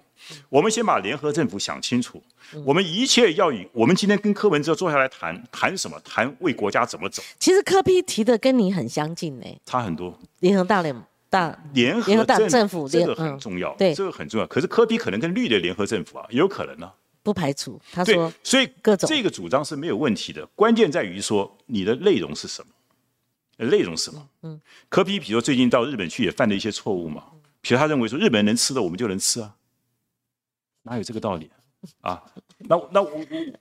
[0.49, 2.21] 我们先把联合政府想清楚。
[2.63, 5.99] 我们一切要以我们今天跟柯文哲坐下来谈谈什么？
[6.01, 10.15] 谈为国家怎么走，其实柯批提的跟你很相近呢，差很多。
[10.41, 14.45] 联合大联盟大联合联合政政府这个很重要，对这个很重要。
[14.47, 16.91] 可是科比可能跟绿的联合政府啊，也有可能呢、
[17.23, 17.79] 不排除。
[17.89, 22.73] 他说，所以各种这个主张是没有问题的，关键在于说你的内容是什么，
[23.59, 24.27] 呃内容是什么？
[24.41, 24.59] 嗯，
[24.89, 27.23] 科比比如说最近到日本去也犯了一些错误嘛，
[27.61, 29.55] 比如他认为说日本人能吃的我们就能吃啊，
[30.84, 31.49] 哪有这个道理
[32.01, 32.21] 啊？
[32.57, 33.09] 那那我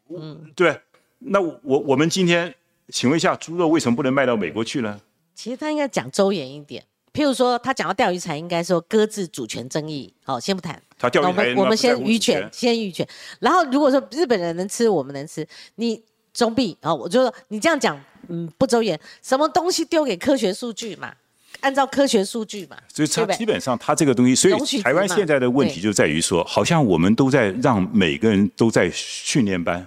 [0.08, 0.80] 我我对，
[1.20, 2.52] 那我我们今天
[2.88, 5.00] 请问一下，猪肉为什么不能卖到美国去呢？
[5.36, 6.84] 其实他应该讲周延一点。
[7.12, 10.12] 譬如说，他讲到钓鱼台，应该说搁置主权争议。
[10.22, 10.80] 好，先不谈。
[10.98, 13.06] 他钓鱼台我们我们先渔鱼权，先渔权。
[13.40, 15.46] 然后如果说日本人能吃，我们能吃，
[15.76, 16.00] 你
[16.32, 18.98] 总比啊，我就说你这样讲，嗯，不周延。
[19.22, 21.12] 什么东西丢给科学数据嘛？
[21.60, 29.86] 按照科学数据嘛，所以它对不对基本上，它这个东西，所以台湾现在的问题就在于说，好像我们都在让每个人都在训练班，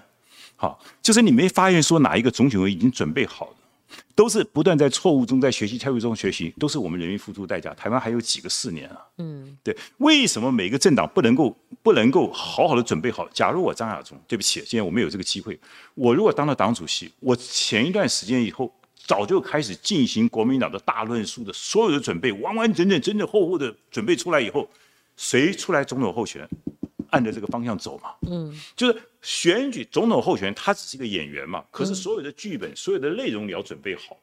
[0.56, 3.56] 好，就是你没发现说哪一个种选委已经准备好了，
[4.16, 7.74] 都是不断在错误中在学习，错误中学习，都是我们人民付出代价。
[7.74, 8.98] 台湾还有几个四年啊？
[9.18, 13.28] 嗯，对，为什么每个政党不能够不能够好好的准备好？
[13.34, 15.60] 假如我张亚中，对不起，今天我没有这个机会，
[15.96, 18.72] 我如果当了党主席，我前一段时间以后。
[19.06, 24.66] 早就开始进行国民党的大论述的所有的准备，完完整整、整整厚厚的准备出来以后，
[25.18, 26.50] 谁出来总统候选人，
[27.10, 28.12] 按着这个方向走嘛。
[28.32, 31.64] 嗯，就是选举总统候选人，他只是一个演员嘛。
[31.72, 34.20] 可是所有的剧本、所有的内容你要准备好。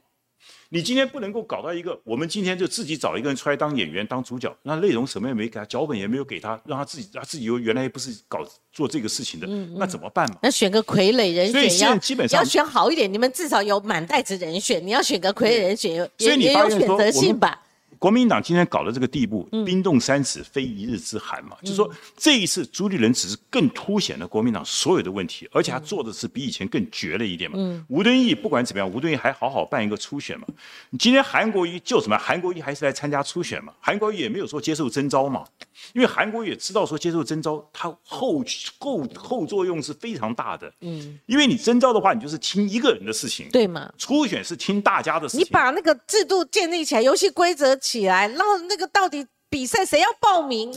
[0.73, 9.47] 你今天不能够搞到一个，我们今天就自己找一个人出来当演员、当主角，那内容什么也没给他，脚本也没有给他，让他自己，他自己又原来不是搞做这个事情的，
[9.77, 10.39] 那怎么办嘛？
[10.43, 17.61] 那选个傀儡人所以现在选要基本上要选好一点，你们至少有满袋子人选，你要选个傀儡人选，也所以你也有选择性吧？
[18.01, 27.59] 国民党今天搞到这个地步，嗯冰冻三尺非一日之寒嘛，就是说这一次朱立伦只是更凸显了国民党所有的问题，而且他做的是比以前更绝了一点嘛。
[27.61, 30.47] 嗯吴敦义不管怎么样，吴敦义还好好办一个初选嘛。
[30.89, 32.17] 你今天韩国瑜就什么？
[32.17, 33.75] 韩国瑜还是来参加初选嘛？
[33.79, 35.45] 韩国瑜也没有说接受征召嘛，
[35.93, 38.43] 因为韩国瑜也知道说接受征召，他后
[38.73, 40.73] 后后作用是非常大的。
[40.81, 43.93] 嗯，因为你征召的话，你就是听一个人的事情，对嘛？
[43.99, 45.41] 初选是听大家的事情。
[45.41, 50.73] 你把那个制度建立起来，游戏规则起来，然后那个到底比赛谁要报名？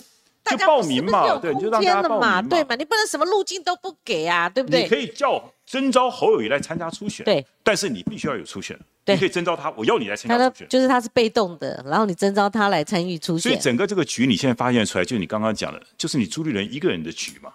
[0.46, 2.76] 大家报名嘛对你就让大家报名嘛对嘛？
[2.76, 4.98] 你不能什么路径都不给啊，对不对你可？
[4.98, 10.68] 以叫征召侯友谊来参加初选，对，但是你必须要有初选，对你可以征召他，我要你来参加初选。
[10.68, 17.50] 就是他是被动的，然后你征召他来参与初选，所以整个这个局，你现在发现出来，就你刚刚讲的，就是你朱立伦一个人的局嘛。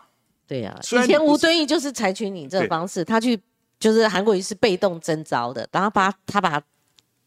[0.47, 3.39] 对呀、虽然以前吴敦义就是采取你这个方式，他去
[3.79, 6.63] 就是韩国瑜是被动征召的，然后把他他把他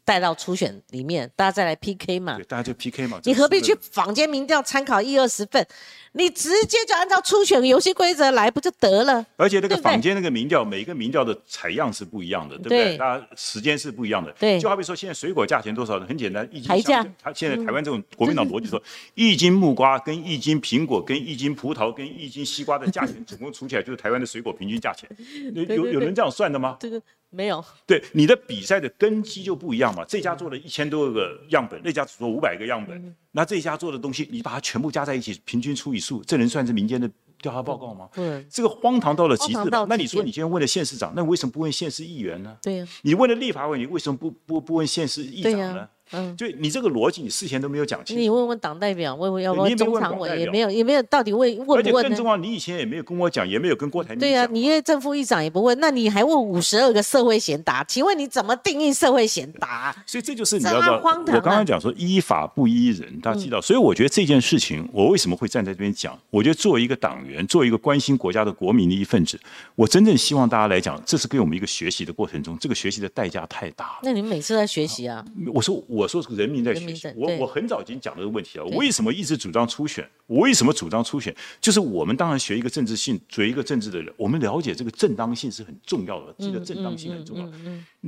[0.03, 2.45] 带到初选里面，大家再来 PK 嘛对，。
[2.45, 3.19] 大家就 PK 嘛。
[3.23, 5.65] 你何必去坊间民调参考一二十份？
[6.13, 9.25] 你直接就按照初选游戏规则来，不就得了？
[9.37, 12.97] 而且那个坊间那个民调，每一个民调的采样是不一样的，对不对？
[12.97, 14.31] 大家时间是不一样的。
[14.33, 16.05] 对就好比说现在水果价钱多少呢？
[16.05, 18.81] 很简单，一斤台价他现在台湾这种国民党逻辑说，
[19.15, 25.09] 一斤木瓜跟一斤苹果跟一斤葡萄跟一斤西瓜的价钱， 总共除起来就是台湾的水果平均价钱。
[25.53, 26.75] 有有人这样算的吗？
[26.79, 27.01] 这个
[27.31, 30.03] 没有，对你的比赛的根基就不一样嘛。
[30.05, 37.09] 这家做了一千多个样本，那家只做五百个样嗯本，那这家做的东西，你把它全部加在一起，平均除以数，这能算是民间的
[37.41, 38.09] 调查报告吗？
[38.13, 38.45] 不能。
[38.49, 39.59] 这个荒唐到了极致。
[39.87, 42.57] 那你说你今天问了县市长，那为什么不问县市议员呢？
[42.61, 45.87] 对呀、你问了立法委员，你为什么不不不问县市议、长呢？
[46.11, 46.35] 嗯。
[46.37, 48.21] 就你这个逻辑，你事前都没有讲清楚。
[48.21, 52.27] 你问问党代表，问问要不对你也没问中常委，也没有，也没有，到底问问不问呢且更重？
[52.27, 54.55] 要，你以前也没有跟我讲，也没有跟郭台铭对呀、讲。
[54.55, 57.83] 你因为正副议长也不问，那你还问五十二个社会贤达？
[57.83, 59.95] 请问你怎么定义社会贤达？
[60.05, 63.59] 所以这就是你要知道，荒唐啊嗯我刚刚讲说依法不依人，大家知道。
[63.61, 66.17] 所以我觉得这件事情，我为什么会站在这边讲？
[66.29, 69.39] 我觉得作为一个党员，作为一个关心国家的国民的一份子，
[69.75, 73.99] 我真正希望大家来讲，这是给我们一个学习的过程中，这个学习的代价太大了。
[74.03, 75.23] 那你们每次在学习啊？
[75.53, 78.65] 我说我说人民在人学习民在，对我我很早已经讲这个问题了。
[78.77, 80.07] 为什么一直主张初选？
[80.27, 81.35] 我为什么主张初选？
[81.59, 87.45] 就是我们当然学一个政治性，学一个政治的人，我们了解这个正当性是很重要的，记得正当性很重要，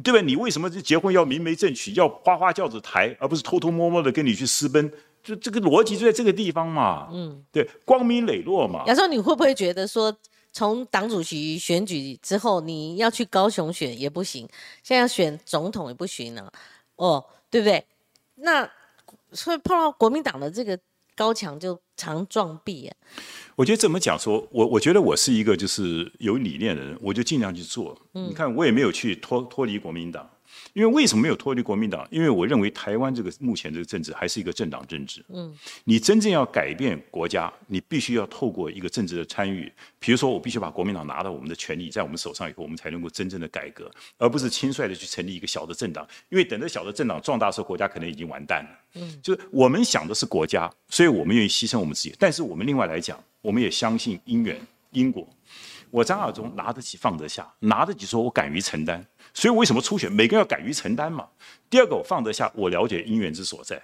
[0.02, 0.22] 对吧？
[0.22, 4.92] 你为什么结婚要明媒正娶，要花花轿子抬，而不是偷偷摸摸的跟你去私奔？
[5.24, 7.08] 就这个逻辑就在这个地方嘛。
[7.14, 8.84] 嗯，对，光明磊落嘛。
[8.88, 10.14] 亚洲，你会不会觉得说，
[10.52, 14.46] 从党主席选举之后，你要去高雄选也不行，
[14.84, 16.52] 现在要选总统也不行了，
[16.98, 17.24] 哦，
[17.54, 17.86] 对不对？
[18.38, 18.68] 那
[19.32, 20.78] 所以碰到国民党的这个
[21.16, 22.98] 高墙就常撞壁啊。
[23.56, 24.18] 我觉得怎么讲？
[24.18, 27.96] 说我我觉得我是一个就是有理念的人，我就尽量去做。
[28.14, 30.28] 你看，我也没有去脱脱离国民党。
[30.74, 32.08] 因为为什么没有脱离国民党？
[32.10, 35.24] 因为我认为台湾这个目前这个政治还是一个政党政治。
[35.30, 39.72] 嗯，你真正要改变国家，你必须要透过一个政治的参与。
[40.00, 46.08] 比如说，我必须把国民党拿到我们的权利在我们手上以后，我们才能够真正的改革，而不是轻率的去成立一个小的政党。
[46.30, 48.70] 因为等着小的政党壮大时候，国家可能已经完蛋了。
[48.96, 52.16] 嗯，就是我们想的是国家，所以我们愿意牺牲我们自己。
[52.18, 54.60] 但是我们另外来讲，我们也相信因缘
[54.92, 55.28] 因果。
[55.92, 59.06] 我张亚中拿得起放得下，拿得起说我敢于承担。
[59.34, 60.12] 所以为什么初选？
[60.12, 61.28] 每个人要敢于承担嘛。
[61.70, 63.82] 第二个，我放得下，我了解因缘之所在。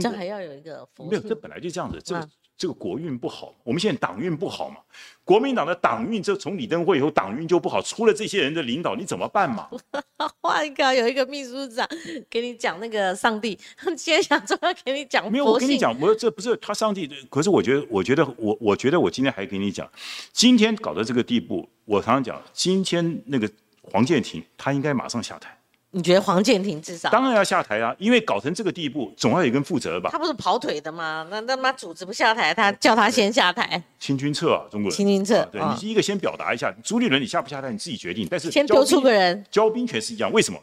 [0.00, 2.00] 这还要有一个没有，这本来就这样子。
[2.02, 4.76] 这个这个国运不好，我们现在党运不好嘛。
[5.24, 7.82] 国民党的党运，这从李登辉以后，党运就不好。
[7.82, 9.68] 出了这些人的领导，你怎么办嘛？
[10.40, 11.86] 换一个，有一个秘书长
[12.30, 13.58] 给你讲那个上帝，
[13.96, 15.30] 今天想说要给你讲。
[15.30, 17.10] 没有，我跟你讲，我这不是他上帝。
[17.28, 19.90] 可是我觉得，我觉得我，我觉得我今天还给你讲，
[20.32, 23.50] 今天搞到这个地步，我常常讲，今天那个。
[23.90, 25.56] 黄建庭他应该马上下台。
[25.96, 27.08] 你觉得黄建庭至少？
[27.10, 30.10] 当然要下台啊，因为搞成这个地步，总要有人负责吧。
[30.10, 31.24] 他不是跑腿的吗？
[31.30, 33.80] 那那妈组织不下台，他叫他先下台。
[34.00, 34.96] 清君侧啊，中国人。
[34.96, 38.26] 清君侧，对你第一个先表达一下，朱立伦你下不下台你自己决定。
[38.28, 40.32] 但是先丢出个人，交兵权是一样。
[40.32, 40.58] 为什么？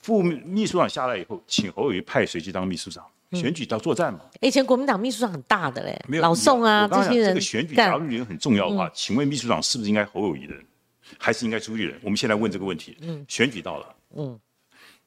[0.00, 3.04] 副秘书长下来以后，请侯友谊派谁去当秘书长？
[3.34, 4.18] 选举到作战嘛。
[4.40, 7.28] 以前国民党秘书长很大的嘞，老宋啊这些人。
[7.28, 10.64] 这个选举假如人很重要的话，请问秘书长是不是应该侯友谊的人？
[11.18, 11.98] 还是应该朱立人。
[12.02, 12.96] 我们现在问这个问题。
[13.00, 13.94] 嗯，选举到了。
[14.16, 14.38] 嗯，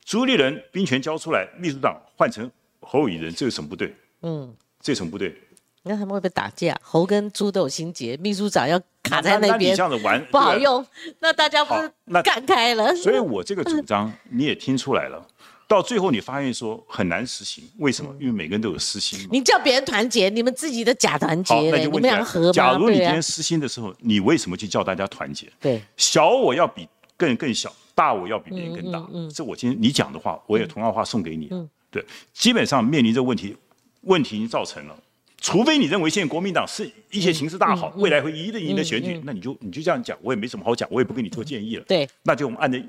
[0.03, 2.49] 朱立人兵权交出来，秘书长换成
[2.79, 3.93] 侯友宜人，这有什么不对？
[4.21, 5.35] 嗯，这有什么不对？
[5.83, 6.75] 那他们会不会打架？
[6.81, 10.83] 侯跟朱都有心结，秘书长要卡在那边，这样子玩不好用。
[11.19, 11.91] 那大家不是
[12.23, 12.95] 干开了？
[12.95, 15.27] 所以我这个主张你也听出来了。
[15.67, 18.15] 到最后你发现说很难实行，为什么？
[18.19, 19.27] 因为每个人都有私心。
[19.31, 25.47] 你叫别人团结，你们自己的假团结，你们两合假如你今天私心的时候，你为什么去叫大家团结？
[25.59, 26.87] 对，小我要比
[27.17, 29.03] 更更小，大我要比别人更大。
[29.33, 31.49] 这我今天你讲的话，我也同样话送给你。
[31.89, 33.55] 对，基本上面临这问题，
[34.01, 34.95] 问题已经造成了。
[35.41, 41.83] 除非你认为现在国民党是一些形势大好，未来会一定赢的选举，那你就你就这样讲，我也没什么好讲，我也不跟你做建议了。
[41.87, 42.79] 对，那就我们按着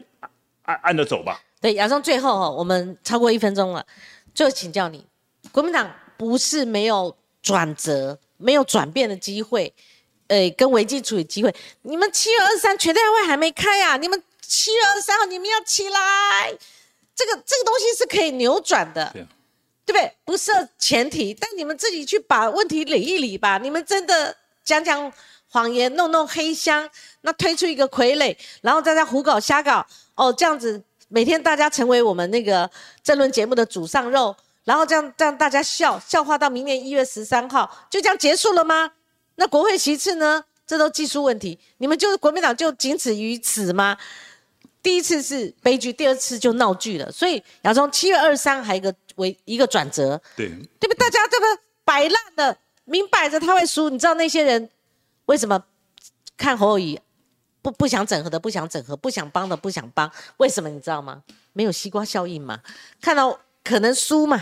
[0.62, 1.40] 按按着走吧。
[1.66, 3.84] 对，亚中最后哈，我们超过一分钟了，
[4.32, 5.04] 最后请教你，
[5.50, 7.12] 国民党不是没有
[7.42, 9.74] 转折、没有转变的机会，
[10.28, 11.52] 呃，跟危机处理机会。
[11.82, 16.56] 你们七月二十三全代会还没开啊，你们七月二十三号你们要起来，
[17.16, 20.12] 这个这个东西是可以扭转的，对不对？
[20.24, 23.58] 不设前提，但你们自己去把问题理一理吧。
[23.58, 25.12] 你们真的讲讲
[25.48, 26.88] 谎言、弄弄黑箱，
[27.22, 30.80] 那推出一个傀儡，然后在这胡搞瞎搞，哦，这样子。
[31.08, 32.70] 每天大家成为我们那个
[33.02, 34.34] 政论节目的主上肉，
[34.64, 38.92] 然后这样让大家笑笑话到明年一月十三号，就这样结束了吗？
[39.36, 40.44] 那国会其次呢？
[40.66, 43.96] 这都技术问题，你们就是国民党就仅止于此吗？
[44.82, 47.10] 第一次是悲剧，第二次就闹剧了。
[47.12, 50.48] 所以亚中七月二十三还有一个为一个转折，对
[50.80, 50.94] 对不？
[50.94, 51.46] 大家这个
[51.84, 53.88] 摆烂的，明摆着他会输。
[53.88, 54.68] 你知道那些人
[55.26, 55.62] 为什么
[56.36, 57.00] 看侯友谊？
[57.66, 61.20] 不不想整合的不想整合，不想帮的不想帮，为什么你知道吗？
[61.52, 62.60] 没有西瓜效应嘛？
[63.00, 64.40] 看到可能输嘛，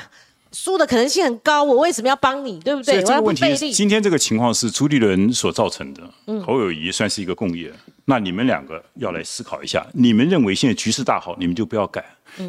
[0.53, 2.61] 输的可能性很高，我为什么要帮你？
[2.61, 3.03] 对不对？
[3.03, 6.03] 这个问题，今天这个情况是朱立伦所造成的。
[6.45, 7.73] 侯友谊算是一个共业，
[8.05, 12.05] 那你们两个要来思考一下，你们认为现在局势大好，你们就不要改。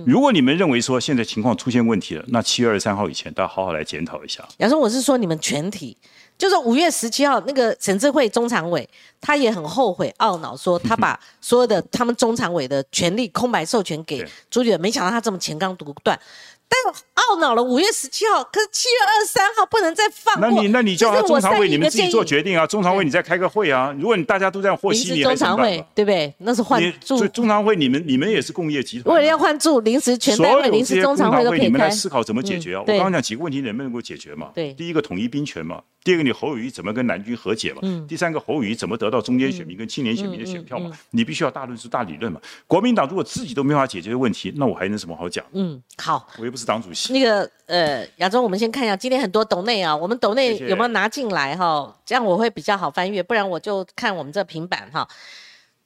[0.06, 4.46] 如果你们认为说现在情况出现问题了，那七月二十三号以前，大家好好来检讨一下。
[4.58, 5.96] 杨松，我是说你们全体。
[6.38, 8.88] 就是五月十七号那个省智会中常委，
[9.22, 16.20] 他也很后悔懊恼，说他 把所有的他们中常委的权利空白授权给朱立伦，没想到他这么前刚独断。
[16.68, 16.94] 但
[17.28, 20.50] 懊恼了，五月十七号，可是七月二十三号不能再放过。
[20.50, 22.66] 那你那你叫他中常委，你们自己做决定啊！
[22.66, 23.96] 中常委你再开个会啊！
[24.00, 26.34] 如果你大家都这样和稀泥，中常委对不对？
[26.40, 29.16] 那是换驻中常会，你们你们也是工业集团。
[29.16, 32.82] 为了要换驻临时全代会、临时中常会都可以你们来思考怎么解决啊！
[32.82, 34.50] 我刚刚讲几个问题，能不能够解决嘛？
[34.56, 37.80] 对，第一个统一兵权嘛，第二个你侯友谊怎么跟南军和解嘛？
[37.82, 40.96] 嗯，第三个侯友谊怎么得到中间选民跟青年选民的选票嘛？
[41.10, 42.40] 你必须要大论述、大理论嘛。
[42.68, 45.44] 国民党如果自己都没法解决问题，那我还能什么好讲？
[45.54, 47.12] 嗯，好，我又不是党主席。
[47.12, 47.50] 那个。
[47.68, 51.92] 呃，亚洲，我们先看一下今天很多斗内啊，我们斗内有没有拿进来哈？
[52.06, 55.08] 这样我会比较好翻阅，不然我就看我们这平板哈。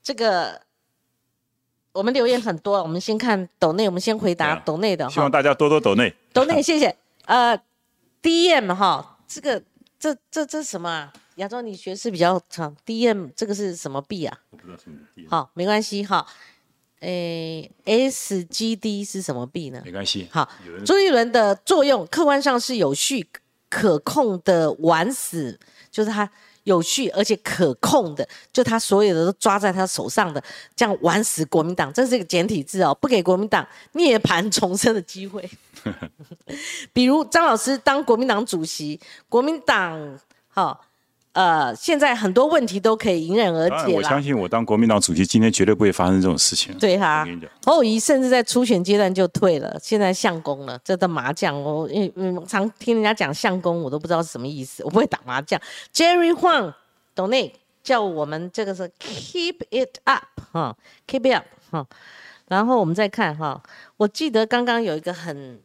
[0.04, 0.62] 这个
[1.94, 5.14] 我们留言很多，我们先看斗内，我们先回答斗内的哈。
[5.14, 6.14] 希望大家多多斗内。
[6.34, 6.94] 斗内，谢谢。
[7.24, 7.58] 呃
[8.22, 9.64] ，DM 哈，这个
[10.00, 11.14] 这这这什么啊？
[11.36, 14.38] 亚洲你学识比较长，DM 这个是什么币啊？
[14.50, 16.26] 我不知道什么币，好，没关系哈。
[17.02, 19.82] 诶，SGD 是什么币呢？
[19.86, 20.28] 没关系。
[20.32, 20.50] 好，
[20.86, 23.26] 朱一伦的作用客观上是有序
[23.70, 25.58] 可控的玩死，
[25.90, 26.30] 就是他
[26.64, 30.44] 有序而且可控的，就他所有的都抓在他手上的，
[30.76, 35.50] 这样玩死国民党，这是一个简体字哦，不给国民党涅槃重生的机会。
[36.94, 40.86] 比如张老师当国民党主席，国民党好。
[41.32, 46.76] 呃，现在很多问题都可以迎刃而解我相信我当国民党主席，今天绝对不会发生这种事情。
[46.80, 47.26] 对哈
[47.64, 50.78] 侯友谊甚至在初选阶段就退了，现在相公了。
[50.84, 55.58] 这的麻将，我嗯嗯常听人家讲相公，我都不知道是什么意思，我不会打麻将。
[55.94, 56.74] Jerry Huang
[57.14, 57.54] 董内
[57.84, 60.76] 叫我们这个是 keep it up 哈
[61.08, 61.88] ，keep it up 哈。
[62.48, 63.62] 然后我们再看哈，
[63.98, 65.62] 我记得刚刚有一个很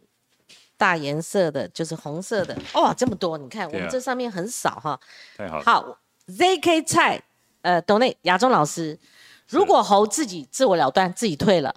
[0.85, 3.39] 大颜色的，就是红色的，哇，这么多！
[3.39, 5.01] 你看我们这上面很少哈。
[5.35, 5.65] 太好了。
[5.65, 7.23] 好，ZK 蔡，
[7.63, 8.99] 呃，董内亚中老师，
[9.49, 11.75] 如果侯自己自我了断，自己退了，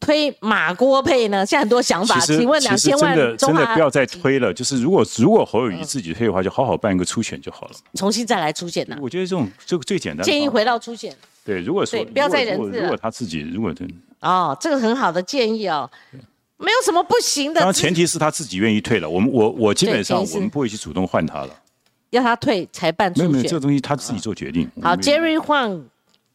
[0.00, 1.46] 推马郭配呢？
[1.46, 4.52] 现在很多想法，请问两千其实真的真的不要再推了。
[4.52, 7.74] 就是如果如果侯友谊自己推的话，就好好办一个初选就好了。
[7.94, 8.98] 重新再来初选呢？
[9.00, 15.88] 我觉得这种这个最简单建议回到初选对，如果说对不要再人如果他自己如果真，哦，这个很好的建议哦，
[16.56, 19.08] 没有什么不行的当然，只前提是他自己愿意退了。
[19.08, 21.60] 我们我我基本上我们不会去主动换他了。
[22.10, 23.60] 要他退才办初没有没有，这个。
[23.60, 24.70] 东西他自己做决定。
[24.80, 25.82] 好，Jerry Huang，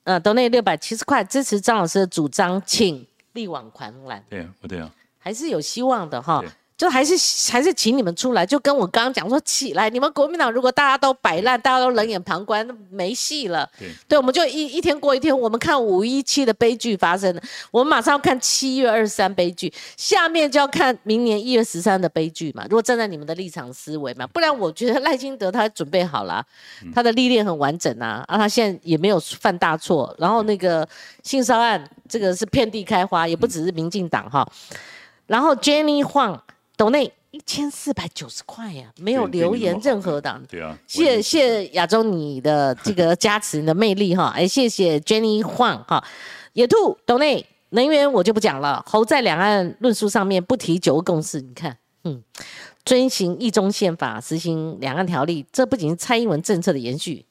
[0.04, 4.22] 呃，都那六百七十块支持张老师的主张，请力挽狂澜。
[4.30, 6.50] 对啊，我对啊，还是有希望的哈对。
[6.80, 7.14] 就还是
[7.52, 13.70] 还是请你们出来，就跟我刚刚讲说起来，你们国民党如果大家都摆烂，大家都冷眼旁观，那没戏了。
[14.08, 22.64] 对我们就一一天过一天，我们看五一七的悲剧发生了，我们马上要看七月二十三悲剧，下面就要看明年一月十三的悲剧嘛。
[22.70, 26.46] 如果站在你们的立场思维嘛，不然我觉得赖清德他准备好了啊、
[26.96, 30.88] 他的历练很完整啊，啊，他现在也没有犯大错，然后那个
[31.24, 34.50] 性骚案这个是遍地开花，也不只是民进党哈。
[35.28, 36.40] 然后 Jenny Huang
[36.80, 40.42] 抖内一千四百九十块呀，没有留言任何的。
[40.48, 40.80] 对啊。
[40.88, 46.02] 谢谢亚洲你的这个加持，你的魅力哈， 哎，谢谢 Jenny Huang 哈，
[46.54, 52.24] 野兔抖内能源我就不讲了，侯在两岸论述上面不提九个共识，你看，嗯，
[52.86, 57.26] 遵行一中宪法，实行两岸条例，这不仅是蔡英文政策的延续，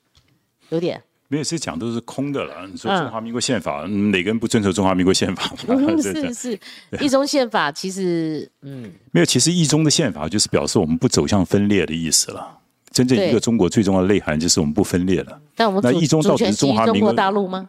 [0.68, 2.66] 有点，没有，是讲都是空的了。
[2.70, 5.54] 你说嗯中华民国宪法，嗯哪个人不遵守中华民国宪法？
[5.68, 6.58] 嗯， 对对是是，
[7.04, 12.58] 一中宪法其实，嗯，没有，其实一中的宪法就是表示我们不走向分裂的意思了。
[12.90, 15.38] 真正一个中国最重要的内涵就是我们不分裂了。
[15.54, 17.68] 但我们主那一中到底是中华民国大陆吗？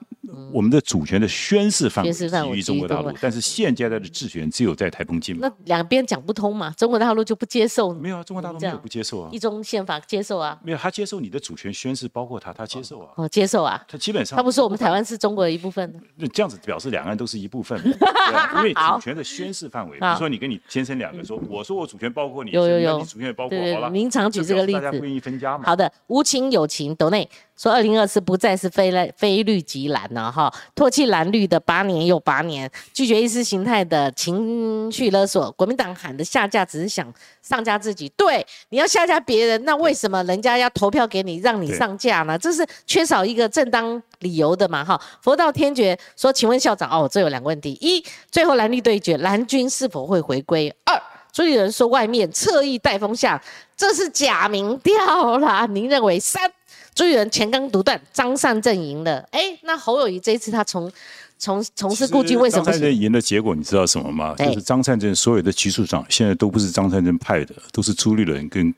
[0.52, 2.26] 我们的主权的宣誓范围基
[2.56, 5.48] 于中国大陆但是现阶段的治权只有在台澎金马。
[5.48, 9.30] 那两边讲不通嘛，中国大陆就不接受没有啊，中国大陆没有不接受啊。
[9.32, 17.80] 一，中宪法，接受啊，没有他接受你的主权宣誓，包括他，他接受啊，哦，接受啊，他基本上他不说我们台湾是中国的一部分那，这样子表示两岸都是一部分，
[18.58, 23.00] 因为主权的宣誓范围，比如说你跟你先生两个说，我说我主权包括你，有有有。
[23.00, 24.80] 你主权也包括，好了，您常举这个例子。
[24.80, 27.28] 大家不愿意分家嘛，好的，无情有情，斗内。
[27.56, 30.39] 说二零二四不再是非蓝非绿即蓝了哈，
[30.76, 35.52] 唾弃蓝绿的八年又八年，拒绝意识形态的情绪勒索。
[35.54, 37.12] 国民党喊的下架只是想
[37.42, 42.38] 上架自己，对，你要下架别人，那为什么人家要投票给你，让你上架呢？
[42.38, 45.02] 这是缺少一个正当理由的嘛哈。
[45.22, 50.72] 佛道天爵说，请问校长哦，这有两个问题：一，最后蓝绿对决，蓝军是否会回归？
[50.86, 51.02] 二。
[51.32, 53.40] 朱立伦说外面侧翼带风向，
[53.78, 55.68] 这是假民调啦。
[55.68, 56.52] 您认为三？
[57.00, 59.26] 朱立伦前刚独断，张善政赢了。
[59.32, 60.92] 哎，那侯友谊这一次他从
[61.38, 62.66] 从从事顾忌，为什么？
[62.66, 64.36] 张善政赢的结果你知道什么吗？
[64.38, 68.76] 就是张善政所有的局处长现在都不是张善政派的，都是朱立伦跟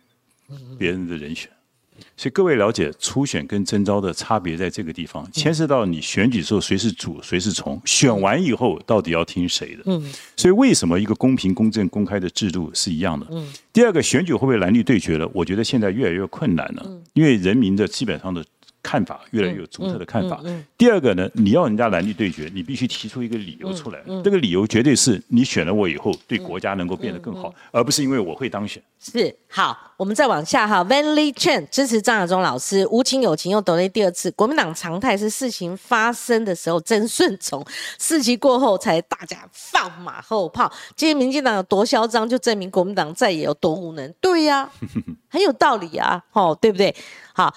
[0.77, 1.49] 别人的人选。
[2.17, 9.83] 所以各位了解初选跟征召的差别在这个地方，牵涉到你选举时候谁是主谁是从，选完以后到底要听谁的。
[9.85, 10.03] 嗯，
[10.35, 13.25] 所以为什么一个公平、公正、公开的制度是一样的？
[13.31, 15.29] 嗯，第二个选举会不会蓝绿对决了？
[15.33, 18.43] 我觉得现在越来越困难了，因为人民的基本上的
[18.83, 20.41] 看法越来越有独特的看法。
[20.77, 28.81] 第二个呢，你要人家蓝绿对决，你必须提出一个理由出来，这个理由绝对是你选了我以后对国家能够变得更好，而不是因为我会当选。
[28.99, 30.83] 是好，我们再往下哈。
[30.83, 34.29] Van Lee Chen 支持张亚中老师，无情有情又得了第二次。
[34.31, 37.65] 国民党常态是事情发生的时候真顺从，
[37.97, 40.71] 事情过后才大家放马后炮。
[40.95, 44.13] 今天民进党有多嚣张，就证明国民党再也有多无能。
[44.21, 44.69] 对呀、
[45.29, 46.95] 很有道理啊，哦，对不对？
[47.33, 47.53] 好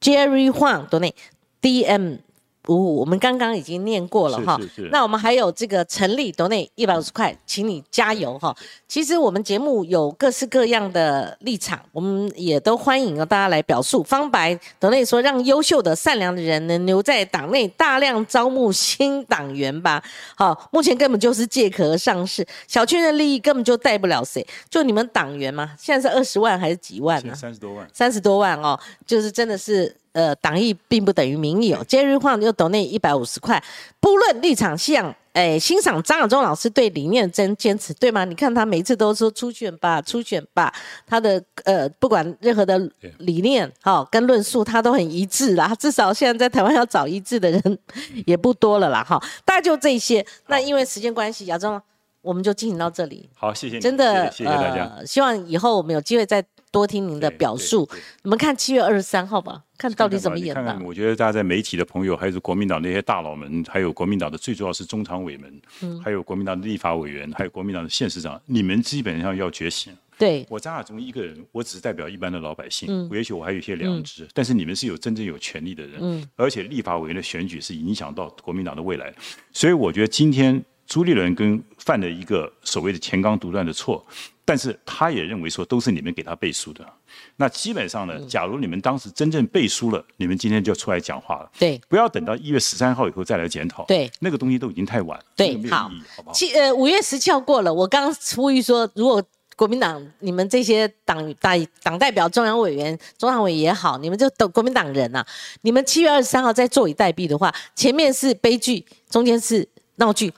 [0.00, 1.14] ，Jerry Huang 抖内
[1.62, 2.18] DM
[2.66, 4.58] 五五，我们刚刚已经念过了哈。
[4.90, 8.54] 那我们还有这个陈立斗内一百五十块，请你加油哈。
[8.88, 14.02] 其实我们节目有各式各样的立场，我们也都欢迎大家来表述。
[14.02, 20.02] 方白斗内说，让优秀的、善良的人能留在党内，大量招募新党员吧。
[20.36, 24.46] 好，目前根本就是借壳上市，小圈的利益根本就带不了谁。
[24.68, 27.34] 就你们党员嘛，现在是二十万还是几万呢？
[27.34, 29.94] 三十多万，三十多万哦，就是真的是。
[30.16, 31.84] 呃，党意并不等于民意哦。
[31.86, 33.62] 杰瑞晃又抖那一百五十块，
[34.00, 38.24] 不论立场向，哎，欣赏张亚中老师对理念真坚持，对吗？
[38.24, 40.72] 你看他每次都说初选吧，初选吧，
[41.06, 42.78] 他的呃，不管任何的
[43.18, 45.74] 理念哈跟论述，他都很一致啦。
[45.74, 47.78] 至少现在在台湾要找一致的人
[48.24, 49.22] 也不多了啦哈。
[49.44, 50.24] 大概就这些。
[50.46, 51.78] 那因为时间关系，亚中
[52.22, 53.28] 我们就进行到这里。
[53.34, 54.90] 好，谢谢，真的，谢谢大家。
[55.04, 56.42] 希望以后我们有机会再。
[56.76, 57.88] 多听您的表述，
[58.22, 60.62] 我们看七月二十三号吧，看到底怎么演吧。
[60.62, 69.90] 看看，我觉得大家在媒体的朋友，还有国民党那些大佬们，还有国民党的最重要是中常委们，嗯，还有国民党的立法委员，还有国民党的县市长，你们基本上要觉醒。
[70.18, 79.14] 对，我张亚中一个人，我只是代表一般的老百姓，嗯，也许我还有一些良知，但是你们是有真正有权利的人，嗯，而且立法委员的选举是影响到国民党的未来，
[79.50, 84.04] 所以我觉得今天朱立伦跟犯了一个所谓的前纲独断的错。
[84.48, 86.86] 但是他也认为说都是你们给他背书的，
[87.34, 91.50] 那基本上呢，假如你们当时真正背书了，你们今天就出来讲话了。
[91.58, 93.84] 对，不要等到一月十三号以后再来检讨。
[93.86, 95.18] 对，那个东西都已经太晚。
[95.34, 95.90] 对，好，
[96.32, 99.20] 七呃五月十七号过了，我刚呼吁说，如果
[99.56, 105.26] 国民党你们这些党代党代表、中央委员、中常委也好，你们就等国民党人呐，
[105.62, 110.32] 你们七月二十三号再坐以待毙的话，前面是悲剧，中间是闹剧。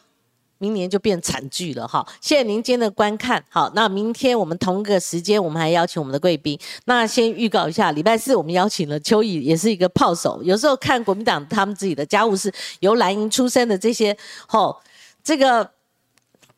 [0.59, 2.07] 明年就变惨剧了哈！
[2.21, 3.43] 谢谢您今天的观看。
[3.49, 6.59] 好，那明天我们同个时间，我们还邀请我们的贵宾。
[6.87, 10.43] 那先预告一下，礼拜四我们邀请了邱毅，也是一个炮手。
[10.43, 14.17] 有时候看国民党他们自己的家务事，由蓝营出身的这些，
[14.49, 14.77] 吼，
[15.23, 15.71] 这个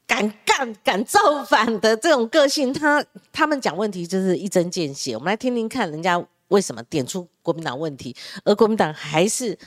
[0.06, 5.14] 敢干敢造反的这种个性，他他们讲问题就是一针见血。
[5.14, 9.59] 我们来听听看，人家为什么点出国民党问题，而国民党还是。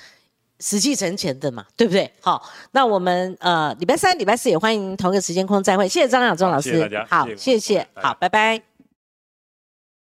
[0.64, 2.10] 死气沉沉的嘛，对不对？
[2.22, 2.42] 好，
[2.72, 5.90] 那我们呃礼拜三、礼拜四也欢迎同一个时间空再会。
[5.90, 8.73] 谢谢张晓钟老师，谢谢大家，好，谢谢，好，拜拜。